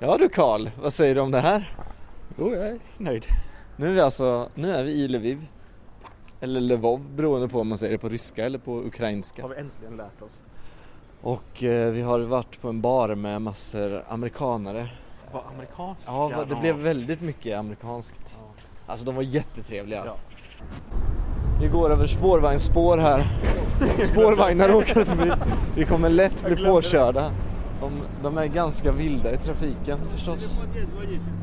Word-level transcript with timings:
Ja 0.00 0.16
du 0.18 0.28
Karl, 0.28 0.68
vad 0.82 0.92
säger 0.92 1.14
du 1.14 1.20
om 1.20 1.30
det 1.30 1.40
här? 1.40 1.74
Jo, 2.38 2.54
jag 2.54 2.66
är 2.66 2.78
nöjd. 2.98 3.24
Nu 3.76 3.86
är 3.88 3.92
vi 3.92 4.00
alltså, 4.00 4.48
nu 4.54 4.70
är 4.70 4.84
vi 4.84 4.90
i 4.92 5.08
Lviv. 5.08 5.46
Eller 6.40 6.60
Lvov 6.60 7.00
beroende 7.16 7.48
på 7.48 7.60
om 7.60 7.68
man 7.68 7.78
säger 7.78 7.92
det 7.92 7.98
på 7.98 8.08
ryska 8.08 8.44
eller 8.44 8.58
på 8.58 8.80
ukrainska. 8.82 9.42
Har 9.42 9.48
vi 9.48 9.56
äntligen 9.56 9.96
lärt 9.96 10.22
oss. 10.22 10.42
Och 11.22 11.64
eh, 11.64 11.90
vi 11.92 12.02
har 12.02 12.18
varit 12.20 12.60
på 12.60 12.68
en 12.68 12.80
bar 12.80 13.14
med 13.14 13.42
massor 13.42 14.02
amerikanare. 14.08 14.90
Vad 15.32 15.42
amerikanskt. 15.54 16.04
Ja, 16.06 16.28
va- 16.28 16.44
det 16.48 16.54
blev 16.54 16.74
väldigt 16.76 17.20
mycket 17.20 17.58
amerikanskt. 17.58 18.42
Alltså 18.86 19.06
de 19.06 19.14
var 19.14 19.22
jättetrevliga. 19.22 20.02
Ja. 20.06 20.16
Vi 21.60 21.68
går 21.68 21.90
över 21.90 22.06
spårvagnsspår 22.06 22.98
här. 22.98 23.26
Spårvagnar 24.04 24.74
åker 24.74 25.04
förbi. 25.04 25.32
Vi 25.76 25.84
kommer 25.84 26.08
lätt 26.10 26.44
bli 26.44 26.56
påkörda. 26.56 27.30
De, 27.80 27.90
de 28.22 28.38
är 28.38 28.46
ganska 28.46 28.92
vilda 28.92 29.32
i 29.32 29.36
trafiken 29.36 29.98
förstås. 30.14 30.62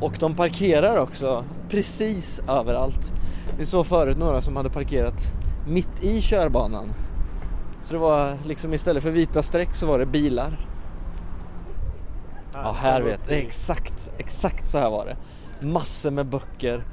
Och 0.00 0.12
de 0.20 0.34
parkerar 0.34 0.96
också 0.96 1.44
precis 1.68 2.40
överallt. 2.48 3.12
Vi 3.58 3.66
såg 3.66 3.86
förut 3.86 4.18
några 4.18 4.40
som 4.40 4.56
hade 4.56 4.70
parkerat 4.70 5.26
mitt 5.68 6.02
i 6.02 6.20
körbanan. 6.20 6.92
Så 7.82 7.92
det 7.92 7.98
var 8.00 8.38
liksom 8.44 8.74
istället 8.74 9.02
för 9.02 9.10
vita 9.10 9.42
streck 9.42 9.74
så 9.74 9.86
var 9.86 9.98
det 9.98 10.06
bilar. 10.06 10.68
Ja, 12.54 12.76
här 12.80 13.02
vet 13.02 13.20
jag. 13.28 13.38
Exakt, 13.38 14.10
exakt 14.18 14.68
så 14.68 14.78
här 14.78 14.90
var 14.90 15.04
det. 15.06 15.16
Massor 15.66 16.10
med 16.10 16.26
böcker. 16.26 16.84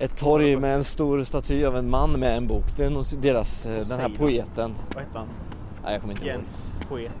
Ett 0.00 0.16
torg 0.16 0.56
med 0.56 0.74
en 0.74 0.84
stor 0.84 1.24
staty 1.24 1.64
av 1.64 1.76
en 1.76 1.90
man 1.90 2.20
med 2.20 2.36
en 2.36 2.46
bok. 2.46 2.64
Det 2.76 2.84
är 2.84 2.90
nog 2.90 3.04
deras, 3.20 3.66
eh, 3.66 3.86
den 3.86 4.00
här 4.00 4.08
poeten. 4.08 4.74
Vad 4.94 5.04
heter 5.04 5.18
han? 5.18 5.28
Nej, 5.82 5.92
jag 5.92 6.00
kommer 6.00 6.14
inte 6.14 6.26
ihåg. 6.26 6.34
Jens 6.36 6.66
poet. 6.88 7.12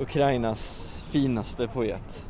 Ukrainas 0.00 0.92
finaste 1.10 1.68
poet. 1.68 2.28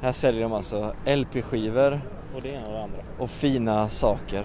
Här 0.00 0.12
säljer 0.12 0.42
de 0.42 0.52
alltså 0.52 0.94
LP-skivor 1.06 2.00
Och 2.34 2.42
det 2.42 2.48
ena 2.48 2.66
och 2.66 2.72
det 2.72 2.82
andra. 2.82 2.98
och 3.18 3.30
fina 3.30 3.88
saker. 3.88 4.44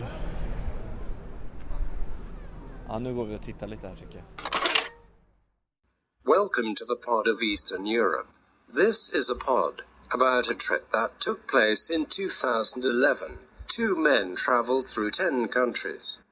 Ja, 2.87 2.99
nu 2.99 3.13
går 3.13 3.25
vi 3.25 3.35
och 3.37 3.41
tittar 3.41 3.67
lite 3.67 3.87
här 3.87 3.95
tycker 3.95 4.15
jag. 4.15 4.25
Welcome 6.35 6.75
to 6.75 6.85
the 6.85 7.07
pod 7.07 7.27
of 7.27 7.43
Eastern 7.51 7.87
Europe. 7.87 8.29
This 8.75 9.13
is 9.13 9.31
a 9.31 9.35
pod 9.45 9.81
about 10.13 10.49
a 10.49 10.53
trip 10.53 10.89
that 10.89 11.19
took 11.19 11.47
place 11.47 11.93
in 11.95 12.05
2011. 12.05 13.31
Two 13.77 13.95
men 13.95 14.35
traveled 14.35 14.85
through 14.85 15.09
10 15.11 15.47
countries. 15.47 16.23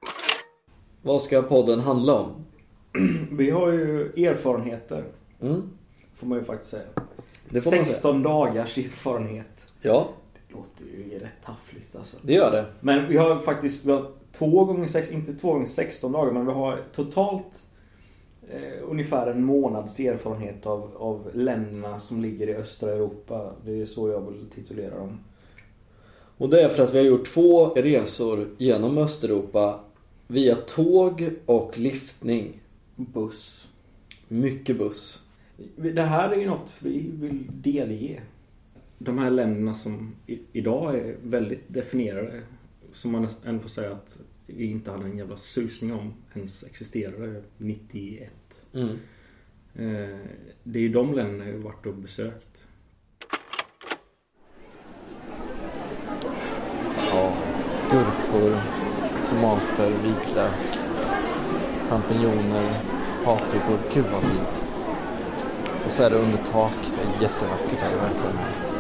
Vad 1.01 1.21
ska 1.21 1.41
podden 1.41 1.79
handla 1.79 2.13
om? 2.13 2.45
Vi 3.31 3.49
har 3.49 3.71
ju 3.71 4.01
erfarenheter. 4.27 5.05
Mm. 5.41 5.69
Får 6.15 6.27
man 6.27 6.37
ju 6.37 6.43
faktiskt 6.45 6.71
säga. 6.71 6.83
Det 7.49 7.61
får 7.61 7.75
man 7.75 7.85
16 7.85 8.23
dagars 8.23 8.77
erfarenhet. 8.77 9.47
Ja, 9.81 10.09
Det 10.47 10.53
låter 10.53 10.83
ju 10.85 11.19
rätt 11.19 11.45
taffligt 11.45 11.95
alltså. 11.95 12.17
det 12.21 12.33
gör 12.33 12.51
det. 12.51 12.65
Men 12.79 13.09
vi 13.09 13.17
har 13.17 13.39
faktiskt 13.39 13.85
vi 13.85 13.91
har 13.91 14.11
två 14.37 14.65
gånger 14.65 14.87
sex, 14.87 15.11
inte 15.11 15.33
två 15.33 15.53
gånger 15.53 15.67
16 15.67 16.11
dagar, 16.11 16.31
men 16.31 16.45
vi 16.45 16.51
har 16.51 16.81
totalt 16.95 17.62
eh, 18.49 18.89
ungefär 18.89 19.27
en 19.27 19.43
månads 19.43 19.99
erfarenhet 19.99 20.65
av, 20.65 20.91
av 20.97 21.29
länderna 21.33 21.99
som 21.99 22.21
ligger 22.21 22.47
i 22.47 22.55
östra 22.55 22.91
Europa. 22.91 23.51
Det 23.65 23.81
är 23.81 23.85
så 23.85 24.09
jag 24.09 24.31
vill 24.31 24.45
titulera 24.55 24.97
dem. 24.97 25.19
Och 26.37 26.49
det 26.49 26.61
är 26.61 26.69
för 26.69 26.83
att 26.83 26.93
vi 26.93 26.97
har 26.97 27.05
gjort 27.05 27.25
två 27.25 27.65
resor 27.65 28.47
genom 28.57 28.97
Östeuropa 28.97 29.79
via 30.27 30.55
tåg 30.55 31.29
och 31.45 31.77
liftning. 31.77 32.59
Buss. 32.95 33.67
Mycket 34.27 34.77
buss. 34.77 35.21
Det 35.75 36.01
här 36.01 36.29
är 36.29 36.35
ju 36.35 36.47
något 36.47 36.71
vi 36.79 37.11
vill 37.13 37.43
delge. 37.53 38.21
De 38.97 39.17
här 39.17 39.29
länderna 39.29 39.73
som 39.73 40.15
idag 40.51 40.95
är 40.95 41.15
väldigt 41.23 41.63
definierade. 41.67 42.41
Som 42.93 43.11
man 43.11 43.27
ändå 43.45 43.61
får 43.61 43.69
säga 43.69 43.91
att 43.91 44.19
inte 44.47 44.91
hade 44.91 45.05
en 45.05 45.17
jävla 45.17 45.37
susning 45.37 45.93
om 45.93 46.13
ens 46.33 46.63
existerade 46.63 47.43
91. 47.57 48.31
Mm. 48.73 48.89
Eh, 49.75 50.19
det 50.63 50.79
är 50.79 50.83
ju 50.83 50.89
de 50.89 51.13
länderna 51.13 51.45
jag 51.45 51.53
har 51.53 51.63
varit 51.63 51.85
och 51.85 51.95
besökt. 51.95 52.67
Ja, 57.11 57.33
gurkor, 57.91 58.57
tomater, 59.29 59.89
vitlök, 60.03 60.77
champinjoner, 61.89 62.79
paprikor. 63.25 63.77
Gud 63.93 64.05
vad 64.11 64.23
fint. 64.23 64.67
Och 65.85 65.91
så 65.91 66.03
är 66.03 66.09
det 66.09 66.15
under 66.15 66.37
tak. 66.37 66.75
Det 66.95 67.01
är 67.01 67.21
jättevackert 67.21 67.79
här 67.79 67.95
verkligen. 67.95 68.72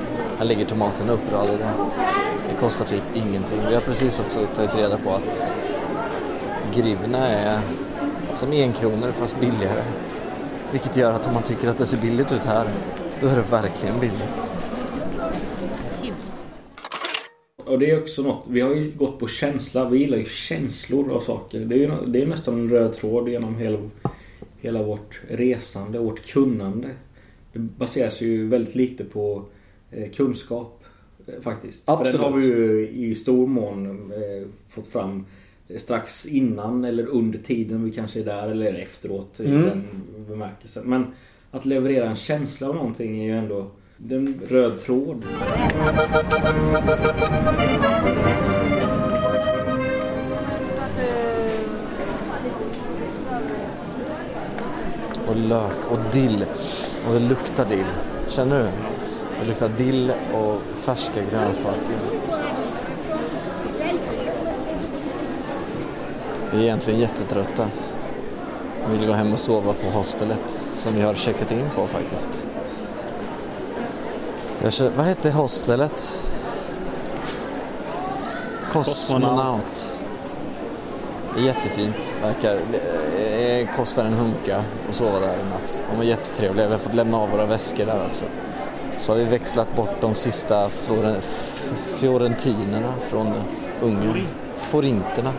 Här 0.43 0.49
ligger 0.49 0.65
tomaterna 0.65 1.13
uppradade. 1.13 1.65
Det 2.49 2.59
kostar 2.59 2.85
typ 2.85 3.03
ingenting. 3.15 3.57
Vi 3.69 3.73
har 3.73 3.81
precis 3.81 4.19
också 4.19 4.45
tagit 4.45 4.75
reda 4.75 4.97
på 4.97 5.09
att 5.09 5.53
grivna 6.75 7.27
är 7.27 7.59
som 8.33 8.51
enkronor 8.51 9.11
fast 9.11 9.39
billigare. 9.39 9.83
Vilket 10.71 10.97
gör 10.97 11.11
att 11.11 11.27
om 11.27 11.33
man 11.33 11.43
tycker 11.43 11.67
att 11.67 11.77
det 11.77 11.85
ser 11.85 12.01
billigt 12.01 12.31
ut 12.31 12.45
här, 12.45 12.67
då 13.21 13.27
är 13.27 13.35
det 13.35 13.51
verkligen 13.51 13.99
billigt. 13.99 14.51
Och 17.65 17.79
det 17.79 17.91
är 17.91 18.01
också 18.01 18.21
något, 18.21 18.45
vi 18.47 18.61
har 18.61 18.75
ju 18.75 18.91
gått 18.91 19.19
på 19.19 19.27
känsla. 19.27 19.89
Vi 19.89 19.97
gillar 19.97 20.17
ju 20.17 20.25
känslor 20.25 21.11
av 21.11 21.19
saker. 21.19 21.59
Det 21.59 21.75
är, 21.75 21.79
ju, 21.79 21.91
det 22.07 22.21
är 22.21 22.25
nästan 22.25 22.53
en 22.59 22.69
röd 22.69 22.95
tråd 22.95 23.29
genom 23.29 23.57
hela, 23.57 23.77
hela 24.61 24.83
vårt 24.83 25.19
resande, 25.29 25.99
vårt 25.99 26.25
kunnande. 26.25 26.89
Det 27.53 27.59
baseras 27.59 28.21
ju 28.21 28.47
väldigt 28.47 28.75
lite 28.75 29.03
på 29.03 29.45
kunskap 30.13 30.83
eh, 31.27 31.41
faktiskt. 31.41 31.85
För 31.85 31.93
Absolut. 31.93 32.13
den 32.13 32.21
har 32.21 32.31
vi 32.39 32.45
ju 32.45 32.89
i 32.89 33.15
stor 33.15 33.47
mån 33.47 34.11
eh, 34.11 34.47
fått 34.69 34.87
fram 34.87 35.25
strax 35.77 36.25
innan 36.25 36.85
eller 36.85 37.05
under 37.07 37.39
tiden 37.39 37.83
vi 37.83 37.91
kanske 37.91 38.19
är 38.19 38.25
där 38.25 38.47
eller 38.49 38.73
efteråt 38.73 39.39
i 39.39 39.45
Mm. 39.45 39.61
den 39.63 39.83
bemärkelsen. 40.29 40.83
Men 40.85 41.05
att 41.51 41.65
leverera 41.65 42.09
en 42.09 42.15
känsla 42.15 42.69
av 42.69 42.75
någonting 42.75 43.19
är 43.21 43.25
ju 43.25 43.37
ändå 43.37 43.67
det 43.97 44.15
är 44.15 44.19
en 44.19 44.39
röd 44.49 44.81
tråd. 44.81 45.23
och 55.27 55.35
lök 55.35 55.91
och 55.91 55.99
dill. 56.13 56.45
Och 57.07 57.13
det 57.13 57.19
luktar 57.19 57.65
dill. 57.65 57.85
Känner 58.27 58.63
du? 58.63 58.69
Det 59.39 59.47
luktar 59.47 59.69
dill 59.69 60.13
och 60.33 60.61
färska 60.75 61.21
grönsaker. 61.31 61.97
Vi 66.51 66.59
är 66.59 66.63
egentligen 66.63 66.99
jättetrötta. 66.99 67.67
Vi 68.89 68.97
vill 68.97 69.07
gå 69.07 69.13
hem 69.13 69.33
och 69.33 69.39
sova 69.39 69.73
på 69.73 69.89
hostelet 69.97 70.67
som 70.75 70.95
vi 70.95 71.01
har 71.01 71.13
checkat 71.13 71.51
in 71.51 71.69
på 71.75 71.87
faktiskt. 71.87 72.47
Jag 74.63 74.91
vad 74.97 75.05
hette 75.05 75.31
hostelet? 75.31 76.11
Kosmonaut. 78.71 79.95
Det 81.35 81.41
är 81.41 81.45
jättefint. 81.45 82.13
Verkar, 82.21 82.59
det 82.71 83.61
eh, 83.61 83.75
kostar 83.75 84.05
en 84.05 84.13
hunka 84.13 84.63
att 84.89 84.95
sova 84.95 85.19
där 85.19 85.33
i 85.33 85.49
natt. 85.49 85.83
De 85.89 85.97
var 85.97 86.03
jättetrevliga. 86.03 86.65
Vi 86.65 86.71
har 86.71 86.79
fått 86.79 86.93
lämna 86.93 87.17
av 87.17 87.29
våra 87.29 87.45
väskor 87.45 87.85
där 87.85 88.05
också. 88.09 88.25
Så 89.03 89.11
har 89.11 89.17
vi 89.17 89.23
växlat 89.23 89.75
bort 89.75 90.01
de 90.01 90.15
sista 90.15 90.69
floren, 90.69 91.21
fiorentinerna 91.99 92.93
från 93.01 93.27
Ungern. 93.81 94.27
Forinterna. 94.57 95.33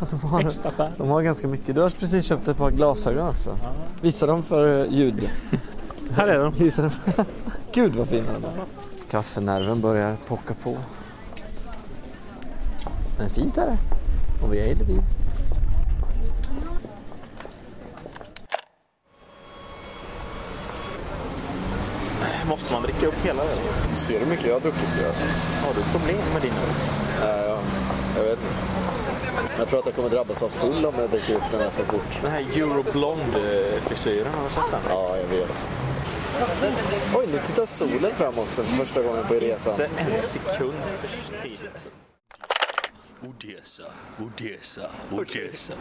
De 0.10 0.20
har, 0.20 0.98
de 0.98 1.08
har 1.08 1.22
ganska 1.22 1.48
mycket. 1.48 1.74
Du 1.74 1.80
har 1.80 1.90
precis 1.90 2.24
köpt 2.24 2.48
ett 2.48 2.56
par 2.56 2.70
glasögon 2.70 3.28
också. 3.28 3.56
Visa 4.00 4.26
dem 4.26 4.42
för 4.42 4.86
ljud. 4.86 5.30
Här 6.10 6.26
är 6.26 6.38
de. 6.38 6.52
Visa 6.52 6.82
dem. 6.82 6.90
Gud 7.72 7.94
vad 7.94 8.08
fina 8.08 8.32
de 8.32 8.44
är. 8.44 8.52
Kaffenerven 9.10 9.80
börjar 9.80 10.16
pocka 10.26 10.54
på. 10.54 10.76
Men 13.18 13.30
fint 13.30 13.58
är 13.58 13.66
det. 13.66 13.78
Och 14.44 14.54
vi 14.54 14.60
är 14.60 14.66
i 14.66 14.74
Lviv. 14.74 15.02
Måste 22.48 22.72
man 22.72 22.82
dricka 22.82 23.06
upp 23.06 23.24
hela 23.24 23.42
ölen? 23.42 23.83
Ser 23.96 24.20
du 24.20 24.26
mycket 24.26 24.46
jag 24.46 24.54
har 24.54 24.60
druckit? 24.60 24.88
Ja. 25.02 25.08
Har 25.66 25.74
du 25.74 25.82
problem 25.92 26.18
med 26.32 26.42
din 26.42 26.50
öl? 26.50 26.74
Ja, 27.20 27.58
jag 28.16 28.22
vet 28.24 28.38
inte. 28.38 28.54
Jag 29.58 29.68
tror 29.68 29.78
att 29.80 29.86
jag 29.86 29.94
kommer 29.94 30.10
drabbas 30.10 30.42
av 30.42 30.48
full 30.48 30.86
om 30.86 30.94
jag 30.98 31.10
dricker 31.10 31.34
upp 31.34 31.50
den 31.50 31.60
här 31.60 31.70
för 31.70 31.84
fort. 31.84 32.18
Den 32.22 32.30
här 32.30 32.40
Euroblond-frisyren, 32.40 34.34
har 34.34 34.44
du 34.44 34.50
sett 34.50 34.70
den? 34.70 34.80
Ja, 34.88 35.16
jag 35.16 35.26
vet. 35.26 35.68
Oj, 37.14 37.26
nu 37.32 37.38
tittar 37.44 37.66
solen 37.66 38.14
fram 38.14 38.38
också 38.38 38.62
för 38.62 38.76
första 38.76 39.02
gången 39.02 39.24
på 39.28 39.34
resan. 39.34 39.74
Det 39.76 39.84
är 39.84 40.10
en 40.12 40.18
sekund 40.18 40.74
för 41.00 41.42
tidigt. 41.42 41.60
Odessa, 43.28 43.82
Odessa, 44.18 44.80
Odessa. 45.12 45.72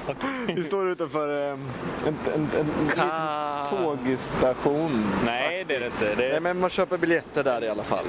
Vi 0.48 0.64
står 0.64 0.90
utanför 0.90 1.48
eh, 1.48 1.52
en, 1.52 1.60
en, 2.08 2.16
en, 2.36 2.50
en 2.60 2.90
Ka- 2.90 3.96
liten 4.06 4.18
tågstation. 4.18 5.06
Nej, 5.26 5.66
det 5.68 5.76
är 5.76 5.80
det 5.80 5.86
inte. 5.86 6.16
Det 6.16 6.30
Nej, 6.30 6.40
men 6.40 6.60
man 6.60 6.70
köper 6.70 6.98
biljetter 6.98 7.44
där 7.44 7.64
i 7.64 7.70
alla 7.70 7.84
fall. 7.84 8.06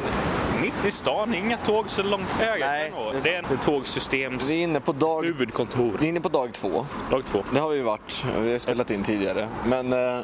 mitt 0.63 0.85
i 0.87 0.91
stan. 0.91 1.35
Inga 1.35 1.57
tåg 1.57 1.91
så 1.91 2.03
långt 2.03 2.43
ögat 2.43 2.59
Nej, 2.61 2.91
kan 2.91 2.99
nå. 3.05 3.11
det 3.13 3.19
är 3.19 3.23
Det 3.23 3.35
är 3.35 3.53
en 3.53 3.59
tågsystems 3.59 4.51
Vi 4.51 4.59
är 4.61 4.65
inne 4.65 4.81
på 4.81 4.93
dag, 4.93 5.25
huvudkontor. 5.25 5.97
vi 6.01 6.05
är 6.07 6.09
inne 6.09 6.21
på 6.21 6.29
dag 6.29 6.53
två. 6.53 6.87
Dag 7.11 7.25
två. 7.25 7.45
Det 7.53 7.59
har 7.61 7.69
vi 7.71 7.81
varit. 7.81 8.27
Vi 8.41 8.53
har 8.53 8.59
spelat 8.59 8.91
in 8.91 9.03
tidigare. 9.03 9.49
Men, 9.67 9.93
eh, 9.93 10.21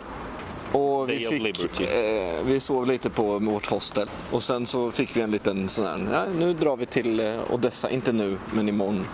och 0.72 1.08
vi, 1.08 1.24
Day 1.24 1.50
of 1.50 1.56
fick, 1.56 1.80
eh, 1.80 2.44
vi 2.44 2.60
sov 2.60 2.86
lite 2.86 3.10
på 3.10 3.38
vårt 3.38 3.66
hostel. 3.66 4.08
Och 4.30 4.42
sen 4.42 4.66
så 4.66 4.90
fick 4.90 5.16
vi 5.16 5.20
en 5.20 5.30
liten 5.30 5.68
sån 5.68 5.86
här, 5.86 6.08
ja, 6.12 6.24
nu 6.38 6.54
drar 6.54 6.76
vi 6.76 6.86
till 6.86 7.20
eh, 7.20 7.52
Odessa, 7.52 7.90
inte 7.90 8.12
nu, 8.12 8.38
men 8.54 8.68
imorgon. 8.68 9.06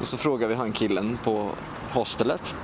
Och 0.00 0.06
så 0.06 0.16
frågade 0.16 0.48
vi 0.48 0.54
han 0.54 0.72
killen 0.72 1.18
på 1.24 1.48
hostelet. 1.92 2.54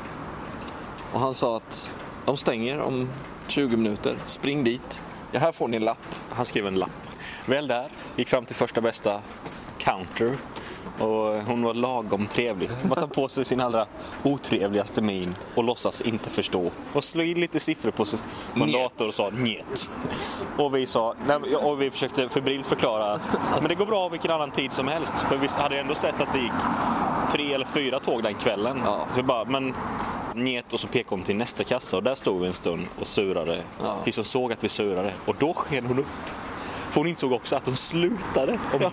Och 1.13 1.21
han 1.21 1.35
sa 1.35 1.57
att 1.57 1.95
de 2.25 2.37
stänger 2.37 2.81
om 2.81 3.09
20 3.49 3.77
minuter, 3.77 4.17
spring 4.25 4.65
dit. 4.65 5.03
Ja, 5.33 5.41
här 5.41 5.53
får 5.53 5.69
ni 5.69 5.77
en 5.77 5.85
lapp. 5.85 6.15
Han 6.31 6.47
skrev 6.47 6.67
en 6.67 6.75
lapp. 6.75 6.91
Väl 7.47 7.67
där, 7.67 7.89
gick 8.17 8.29
fram 8.29 8.45
till 8.45 8.57
första 8.57 8.81
bästa 8.81 9.21
counter. 9.79 10.37
Och 10.99 11.43
hon 11.47 11.63
var 11.63 11.75
lagom 11.75 12.27
trevlig. 12.27 12.71
Bara 12.83 13.01
tar 13.01 13.07
på 13.07 13.29
sig 13.29 13.45
sin 13.45 13.61
allra 13.61 13.87
otrevligaste 14.23 15.03
min 15.03 15.35
och 15.55 15.65
låtsas 15.65 16.01
inte 16.01 16.31
förstå. 16.31 16.71
Och 16.93 17.05
slog 17.05 17.27
in 17.27 17.41
lite 17.41 17.61
siffror 17.61 17.91
på, 17.91 18.05
sig- 18.05 18.19
på 18.55 18.61
en 18.65 18.67
Njet. 18.69 18.83
dator 18.83 19.05
och 19.05 19.15
sa 19.15 19.31
njet. 19.31 19.91
Och 20.59 20.77
vi, 20.77 20.87
sa, 20.87 21.15
nej, 21.27 21.57
och 21.57 21.83
vi 21.83 21.91
försökte 21.91 22.29
febrilt 22.29 22.67
förklara 22.67 23.13
att 23.13 23.37
men 23.61 23.69
det 23.69 23.75
går 23.75 23.87
bra 23.87 24.09
vilken 24.09 24.31
annan 24.31 24.51
tid 24.51 24.73
som 24.73 24.89
helst. 24.89 25.15
För 25.19 25.37
vi 25.37 25.49
hade 25.49 25.81
ändå 25.81 25.95
sett 25.95 26.21
att 26.21 26.33
det 26.33 26.39
gick 26.39 26.53
tre 27.33 27.53
eller 27.55 27.67
fyra 27.67 27.99
tåg 28.01 28.23
den 28.23 28.35
kvällen. 28.35 28.81
Ja. 28.85 29.07
Så 29.11 29.17
vi 29.17 29.23
bara, 29.23 29.45
men 29.45 29.75
njet 30.35 30.73
och 30.73 30.81
så 30.81 30.87
pekade 30.87 31.17
hon 31.17 31.23
till 31.23 31.37
nästa 31.37 31.65
kassa 31.65 31.97
och 31.97 32.03
där 32.03 32.15
stod 32.15 32.41
vi 32.41 32.47
en 32.47 32.53
stund 32.53 32.87
och 33.01 33.07
surade. 33.07 33.61
Ja. 33.83 33.97
Tills 34.05 34.17
hon 34.17 34.25
såg 34.25 34.53
att 34.53 34.65
vi 34.65 34.69
surade 34.69 35.13
och 35.25 35.37
då 35.39 35.55
sken 35.55 35.87
hon 35.87 35.99
upp. 35.99 36.07
För 36.97 37.01
hon 37.01 37.09
insåg 37.09 37.33
också 37.33 37.57
att 37.57 37.67
hon 37.67 37.77
slutade 37.77 38.59
om 38.73 38.91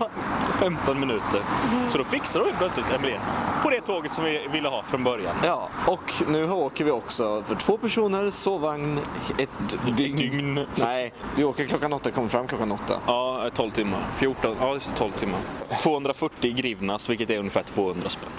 15 0.60 1.00
minuter. 1.00 1.44
Så 1.90 1.98
då 1.98 2.04
fixade 2.04 2.46
hon 2.46 2.54
plötsligt 2.58 2.86
en 2.96 3.02
biljett 3.02 3.22
på 3.64 3.70
det 3.70 3.82
tåget 3.82 4.12
som 4.12 4.24
vi 4.24 4.48
ville 4.52 4.70
ha 4.70 4.84
från 4.84 5.04
början. 5.04 5.36
Ja, 5.44 5.70
och 5.88 6.14
nu 6.28 6.52
åker 6.52 6.86
vi 6.86 6.92
också 6.92 7.44
för 7.44 7.56
två 7.56 7.78
personer, 7.78 8.30
sovvagn, 8.30 9.00
ett 9.38 9.50
dygn. 9.98 10.18
dygn. 10.18 10.66
Nej, 10.76 11.14
vi 11.36 11.44
åker 11.44 11.66
klockan 11.66 11.94
åtta, 11.94 12.12
kommer 12.12 12.28
fram 12.28 12.48
klockan 12.48 12.72
åtta. 12.72 12.94
Ja, 13.08 13.50
12 13.56 13.72
timmar. 13.72 14.00
14, 14.18 14.56
ja, 14.60 14.74
just 14.74 14.90
det, 14.92 14.98
12 14.98 15.12
timmar. 15.12 15.40
240 15.82 16.54
grivnas, 16.54 17.10
vilket 17.10 17.30
är 17.30 17.40
ungefär 17.40 17.64
200 17.64 18.10
spänn. 18.10 18.30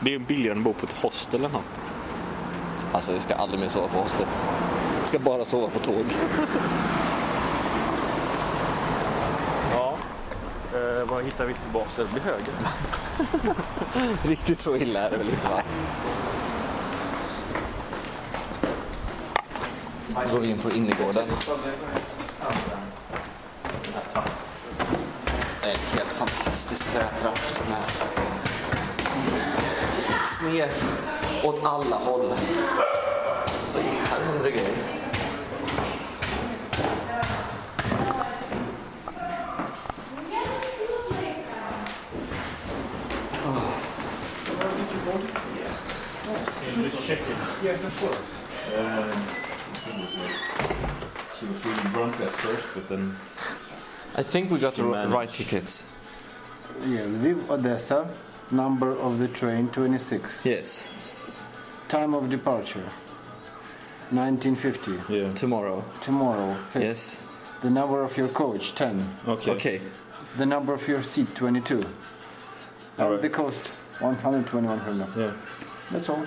Det 0.00 0.14
är 0.14 0.18
billigare 0.18 0.52
än 0.52 0.58
att 0.58 0.64
bo 0.64 0.72
på 0.72 0.86
ett 0.86 1.02
hostel 1.02 1.40
eller 1.40 1.52
något. 1.52 1.80
Alltså, 2.92 3.12
vi 3.12 3.20
ska 3.20 3.34
aldrig 3.34 3.60
mer 3.60 3.68
sova 3.68 3.88
på 3.88 3.98
hostel. 3.98 4.26
Vi 5.00 5.06
ska 5.06 5.18
bara 5.18 5.44
sova 5.44 5.68
på 5.68 5.78
tåg. 5.78 6.04
Ja. 9.74 9.94
Eh, 10.74 10.90
Eh, 11.02 11.08
vad 11.08 11.24
hittar 11.24 11.44
vi 11.44 11.54
tillbaka? 11.54 11.90
Det 11.96 12.12
blir 12.12 12.22
höger? 12.22 12.54
Riktigt 14.28 14.60
så 14.60 14.76
illa 14.76 15.00
är 15.00 15.10
det 15.10 15.16
väl 15.16 15.28
inte 15.28 15.48
va? 15.48 15.62
Då 20.08 20.34
går 20.34 20.40
vi 20.40 20.50
in 20.50 20.58
på 20.58 20.70
innergården. 20.70 21.28
Det 25.62 25.68
är 25.68 25.72
en 25.72 25.78
helt 25.98 26.12
fantastisk 26.12 26.86
trätrapp 26.86 27.38
som 27.46 27.66
är 27.72 27.82
sned 30.24 30.70
åt 31.44 31.64
alla 31.64 31.96
håll. 31.96 32.32
Här 34.10 34.20
händer 34.20 34.44
det 34.44 34.50
grejer. 34.50 34.81
Yes, 47.82 48.02
of 48.02 48.08
course. 48.08 48.30
Um, 48.78 49.10
she 51.38 51.46
was 51.46 51.64
really 51.66 51.90
drunk 51.92 52.20
at 52.20 52.30
first, 52.30 52.66
but 52.74 52.88
then 52.88 53.10
I 54.14 54.22
think 54.22 54.50
we 54.52 54.58
got 54.60 54.76
the 54.76 54.84
managed. 54.84 55.12
right 55.12 55.28
tickets. 55.28 55.84
Yeah, 56.86 57.00
Lviv, 57.00 57.50
Odessa, 57.50 58.08
number 58.52 58.90
of 58.96 59.18
the 59.18 59.26
train 59.28 59.68
26. 59.68 60.46
Yes, 60.46 60.88
Time 61.88 62.14
of 62.14 62.30
departure 62.30 62.88
1950. 64.10 65.12
yeah. 65.12 65.32
tomorrow. 65.34 65.84
Tomorrow, 66.00 66.54
5th. 66.72 66.80
Yes. 66.80 67.22
The 67.62 67.70
number 67.70 68.02
of 68.02 68.16
your 68.16 68.28
coach 68.28 68.74
10. 68.74 69.06
Okay. 69.28 69.50
Okay. 69.52 69.80
The 70.36 70.46
number 70.46 70.72
of 70.72 70.86
your 70.88 71.02
seat 71.02 71.34
22. 71.34 71.76
And 71.78 71.86
Alright. 72.98 73.22
the 73.22 73.28
cost 73.28 73.68
121 74.00 74.80
hryvnia. 74.80 75.16
Yeah. 75.16 75.32
That's 75.90 76.08
all. 76.08 76.24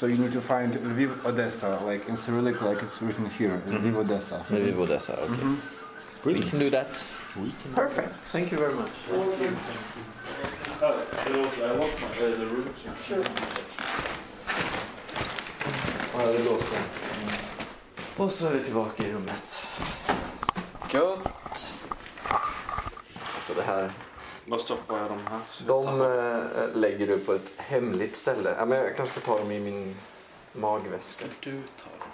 So 0.00 0.06
you 0.06 0.16
need 0.16 0.32
to 0.32 0.40
find 0.40 0.72
Lviv, 0.72 1.26
Odessa, 1.26 1.78
like 1.84 2.08
in 2.08 2.16
Cyrillic, 2.16 2.62
like 2.62 2.82
it's 2.82 3.02
written 3.02 3.28
here, 3.28 3.60
mhm. 3.66 3.82
Lviv, 3.82 3.96
Odessa. 3.96 4.42
Maybe 4.48 4.72
Odessa, 4.72 5.20
okay. 5.20 5.34
Mm-hmm. 5.34 5.56
We 6.24 6.40
can 6.40 6.58
do 6.58 6.70
that. 6.70 7.04
We 7.36 7.50
can. 7.50 7.74
Perfect. 7.74 8.14
Thank 8.32 8.50
you 8.50 8.56
very 8.56 8.72
much. 8.72 8.88
Ja, 10.80 10.94
det 16.32 16.44
låser. 16.44 16.78
Och 18.16 18.30
så 18.30 18.46
är 18.46 18.54
vi 18.54 18.64
tillbaka 18.64 19.06
i 19.06 19.12
rummet. 19.12 19.66
Gött. 20.90 21.76
Alltså 23.34 23.54
det 23.54 23.62
här. 23.62 23.90
Vad 24.50 24.60
stoppar 24.60 24.98
jag 24.98 25.10
de 25.10 25.26
här? 25.26 25.40
De 25.66 26.00
eh, 26.00 26.76
lägger 26.80 27.06
du 27.06 27.18
på 27.18 27.34
ett 27.34 27.52
hemligt 27.56 28.16
ställe. 28.16 28.54
Ja, 28.58 28.64
men 28.64 28.78
jag 28.78 28.96
kanske 28.96 29.20
ska 29.20 29.32
ta 29.32 29.38
dem 29.38 29.52
i 29.52 29.60
min 29.60 29.96
magväska. 30.52 31.24
Du 31.40 31.50
tar 31.50 31.98
dem. 31.98 32.08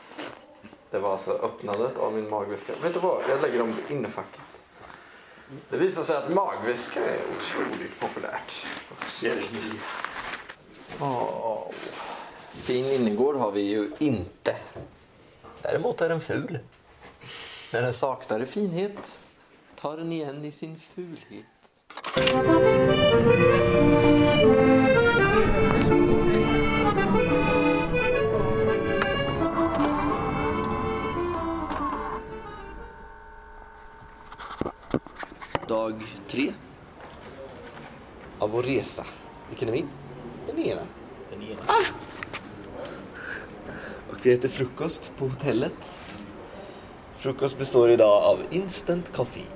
Det 0.91 0.99
var 0.99 1.12
alltså 1.12 1.31
öppnandet 1.31 1.99
av 1.99 2.12
min 2.12 2.31
magväska. 2.31 2.73
Vet 2.83 2.94
du 2.94 3.00
vad? 3.00 3.23
Jag 3.29 3.43
lägger 3.43 3.59
dem 3.59 3.75
innefacket. 3.88 4.41
Det 5.71 5.77
visar 5.77 6.03
sig 6.03 6.17
att 6.17 6.35
magväska 6.35 7.00
är 7.00 7.21
otroligt 7.38 8.00
populärt. 8.00 8.67
Åh. 11.00 11.71
Fin 12.50 12.87
innergård 12.87 13.37
har 13.37 13.52
vi 13.52 13.61
ju 13.61 13.90
inte. 13.99 14.57
Däremot 15.62 16.00
är 16.00 16.09
den 16.09 16.21
ful. 16.21 16.59
När 17.73 17.83
den 17.83 17.93
saknar 17.93 18.40
i 18.40 18.47
finhet 18.47 19.21
tar 19.75 19.97
den 19.97 20.12
igen 20.12 20.45
i 20.45 20.52
sin 20.52 20.78
fulhet. 20.78 21.55
Dag 22.16 22.25
tre 36.26 36.52
av 38.38 38.50
vår 38.50 38.62
resa. 38.62 39.06
Vilken 39.49 39.68
är 39.68 39.73
min? 39.73 39.88
Den 40.46 40.58
ena. 40.58 40.80
Den 41.30 41.42
ena. 41.42 41.61
Och 44.11 44.16
vi 44.23 44.32
äter 44.32 44.49
frukost 44.49 45.12
på 45.18 45.28
hotellet. 45.28 46.00
Frukost 47.16 47.58
består 47.58 47.90
idag 47.90 48.23
av 48.23 48.38
instant 48.50 49.12
coffee. 49.12 49.55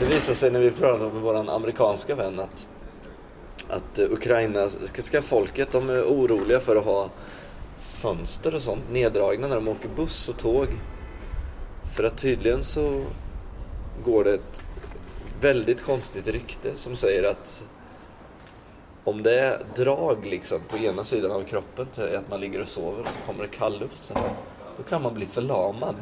Det 0.00 0.06
visar 0.06 0.34
sig 0.34 0.50
när 0.50 0.60
vi 0.60 0.70
pratade 0.70 1.12
med 1.12 1.22
vår 1.22 1.50
amerikanska 1.50 2.14
vän 2.14 2.40
att, 2.40 2.68
att 3.68 3.98
ukrainska 3.98 5.22
folket 5.22 5.72
de 5.72 5.90
är 5.90 6.02
oroliga 6.02 6.60
för 6.60 6.76
att 6.76 6.84
ha 6.84 7.10
fönster 7.78 8.54
och 8.54 8.62
sånt 8.62 8.90
neddragna 8.90 9.48
när 9.48 9.54
de 9.54 9.68
åker 9.68 9.88
buss 9.88 10.28
och 10.28 10.38
tåg. 10.38 10.66
För 11.96 12.04
att 12.04 12.18
tydligen 12.18 12.62
så 12.62 13.02
går 14.04 14.24
det 14.24 14.34
ett 14.34 14.62
väldigt 15.40 15.82
konstigt 15.82 16.28
rykte 16.28 16.74
som 16.74 16.96
säger 16.96 17.30
att 17.30 17.64
om 19.04 19.22
det 19.22 19.40
är 19.40 19.62
drag 19.76 20.26
liksom 20.26 20.60
på 20.68 20.78
ena 20.78 21.04
sidan 21.04 21.30
av 21.32 21.42
kroppen 21.42 21.86
till 21.86 22.16
att 22.16 22.30
man 22.30 22.40
ligger 22.40 22.60
och 22.60 22.68
sover 22.68 23.02
och 23.02 23.08
så 23.08 23.18
kommer 23.26 23.42
det 23.42 23.56
kallluft 23.56 24.04
så 24.04 24.14
här, 24.14 24.30
då 24.76 24.82
kan 24.82 25.02
man 25.02 25.14
bli 25.14 25.26
förlamad 25.26 25.96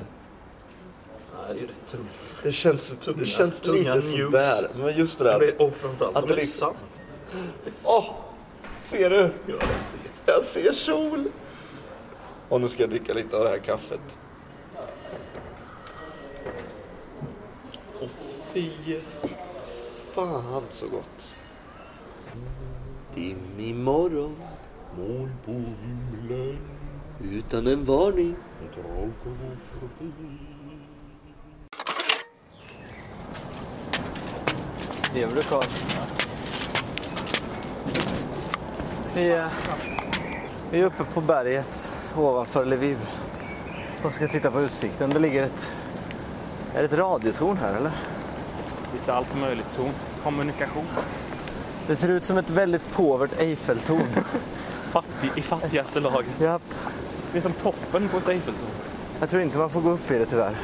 det 1.48 1.58
är 1.58 1.60
ju 1.60 1.66
rätt 1.66 1.86
tungt. 1.90 2.34
Det 2.42 2.52
känns, 2.52 2.92
Tunga- 2.94 3.18
det 3.18 3.26
känns 3.26 3.60
tunga 3.60 3.76
lite 3.78 3.94
news. 3.94 4.12
sådär. 4.12 4.68
Men 4.78 4.96
just 4.98 5.18
det 5.18 5.24
där 5.24 5.42
att, 5.42 5.60
Och 5.60 5.74
framförallt 5.74 6.16
att 6.16 6.22
det 6.22 6.34
det 6.34 6.40
är 6.40 6.44
liksom- 6.44 6.74
åh! 7.84 8.10
ser 8.80 9.10
du? 9.10 9.16
Ja, 9.16 9.30
jag 9.46 9.60
ser. 9.82 10.00
Jag 10.26 10.42
ser 10.42 10.72
sol! 10.72 11.24
Och 12.48 12.60
nu 12.60 12.68
ska 12.68 12.82
jag 12.82 12.90
dricka 12.90 13.14
lite 13.14 13.36
av 13.36 13.44
det 13.44 13.50
här 13.50 13.58
kaffet. 13.58 14.20
Och 18.00 18.10
fy 18.52 18.70
fan 20.14 20.62
så 20.68 20.86
gott. 20.88 21.34
Dimmig 23.14 23.74
morgon, 23.74 24.36
moln 24.98 25.32
på 25.44 25.52
himlen 25.52 26.58
Utan 27.32 27.66
en 27.66 27.84
varning 27.84 28.36
Lever 35.16 35.36
du 35.36 35.42
Karl? 35.42 35.64
Vi 39.14 39.32
är, 39.32 39.48
vi 40.70 40.80
är 40.80 40.84
uppe 40.84 41.04
på 41.04 41.20
berget 41.20 41.88
ovanför 42.16 42.64
Lviv 42.64 42.98
och 44.02 44.14
ska 44.14 44.28
titta 44.28 44.50
på 44.50 44.60
utsikten. 44.60 45.10
Det 45.10 45.18
ligger 45.18 45.42
ett... 45.42 45.68
Är 46.74 46.78
det 46.78 46.84
ett 46.84 46.92
radiotorn 46.92 47.56
här 47.56 47.74
eller? 47.74 47.90
Lite 48.92 49.14
allt 49.14 49.40
möjligt 49.40 49.76
ton. 49.76 49.90
Kommunikation. 50.22 50.86
Det 51.86 51.96
ser 51.96 52.08
ut 52.08 52.24
som 52.24 52.38
ett 52.38 52.50
väldigt 52.50 52.92
påvert 52.92 53.40
Eiffeltorn. 53.40 54.06
Fattig, 54.90 55.30
I 55.36 55.42
fattigaste 55.42 56.00
laget. 56.00 56.40
Japp. 56.40 56.74
Det 57.32 57.38
är 57.38 57.42
som 57.42 57.52
toppen 57.52 58.08
på 58.08 58.18
ett 58.18 58.28
Eiffeltorn. 58.28 58.70
Jag 59.20 59.28
tror 59.28 59.42
inte 59.42 59.58
man 59.58 59.70
får 59.70 59.80
gå 59.80 59.90
upp 59.90 60.10
i 60.10 60.18
det 60.18 60.26
tyvärr. 60.26 60.56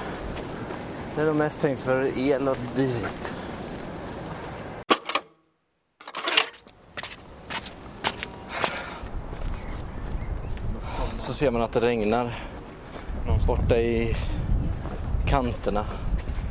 Det 1.15 1.23
är 1.23 1.27
nog 1.27 1.37
mest 1.37 1.61
tänkt 1.61 1.81
för 1.81 2.19
el 2.19 2.49
och 2.49 2.57
dylikt. 2.77 3.35
Så 11.33 11.37
ser 11.37 11.51
man 11.51 11.63
att 11.63 11.73
det 11.73 11.81
regnar 11.81 12.39
borta 13.47 13.81
i 13.81 14.17
kanterna. 15.27 15.85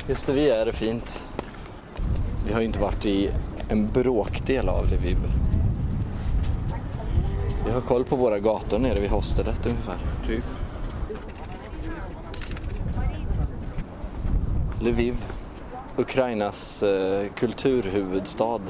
Just 0.08 0.26
där 0.26 0.34
vi 0.34 0.50
är 0.50 0.56
är 0.56 0.66
det 0.66 0.72
fint. 0.72 1.26
Vi 2.46 2.52
har 2.52 2.60
ju 2.60 2.66
inte 2.66 2.80
varit 2.80 3.06
i 3.06 3.30
en 3.68 3.88
bråkdel 3.88 4.68
av 4.68 4.86
Lviv. 4.90 5.16
Vi 7.66 7.72
har 7.72 7.80
koll 7.80 8.04
på 8.04 8.16
våra 8.16 8.38
gator 8.38 8.78
nere 8.78 9.00
vid 9.00 9.10
hostelet 9.10 9.66
ungefär. 9.66 9.96
Typ. 10.26 10.44
Lviv, 14.80 15.16
Ukrainas 15.96 16.82
eh, 16.82 17.28
kulturhuvudstad. 17.28 18.60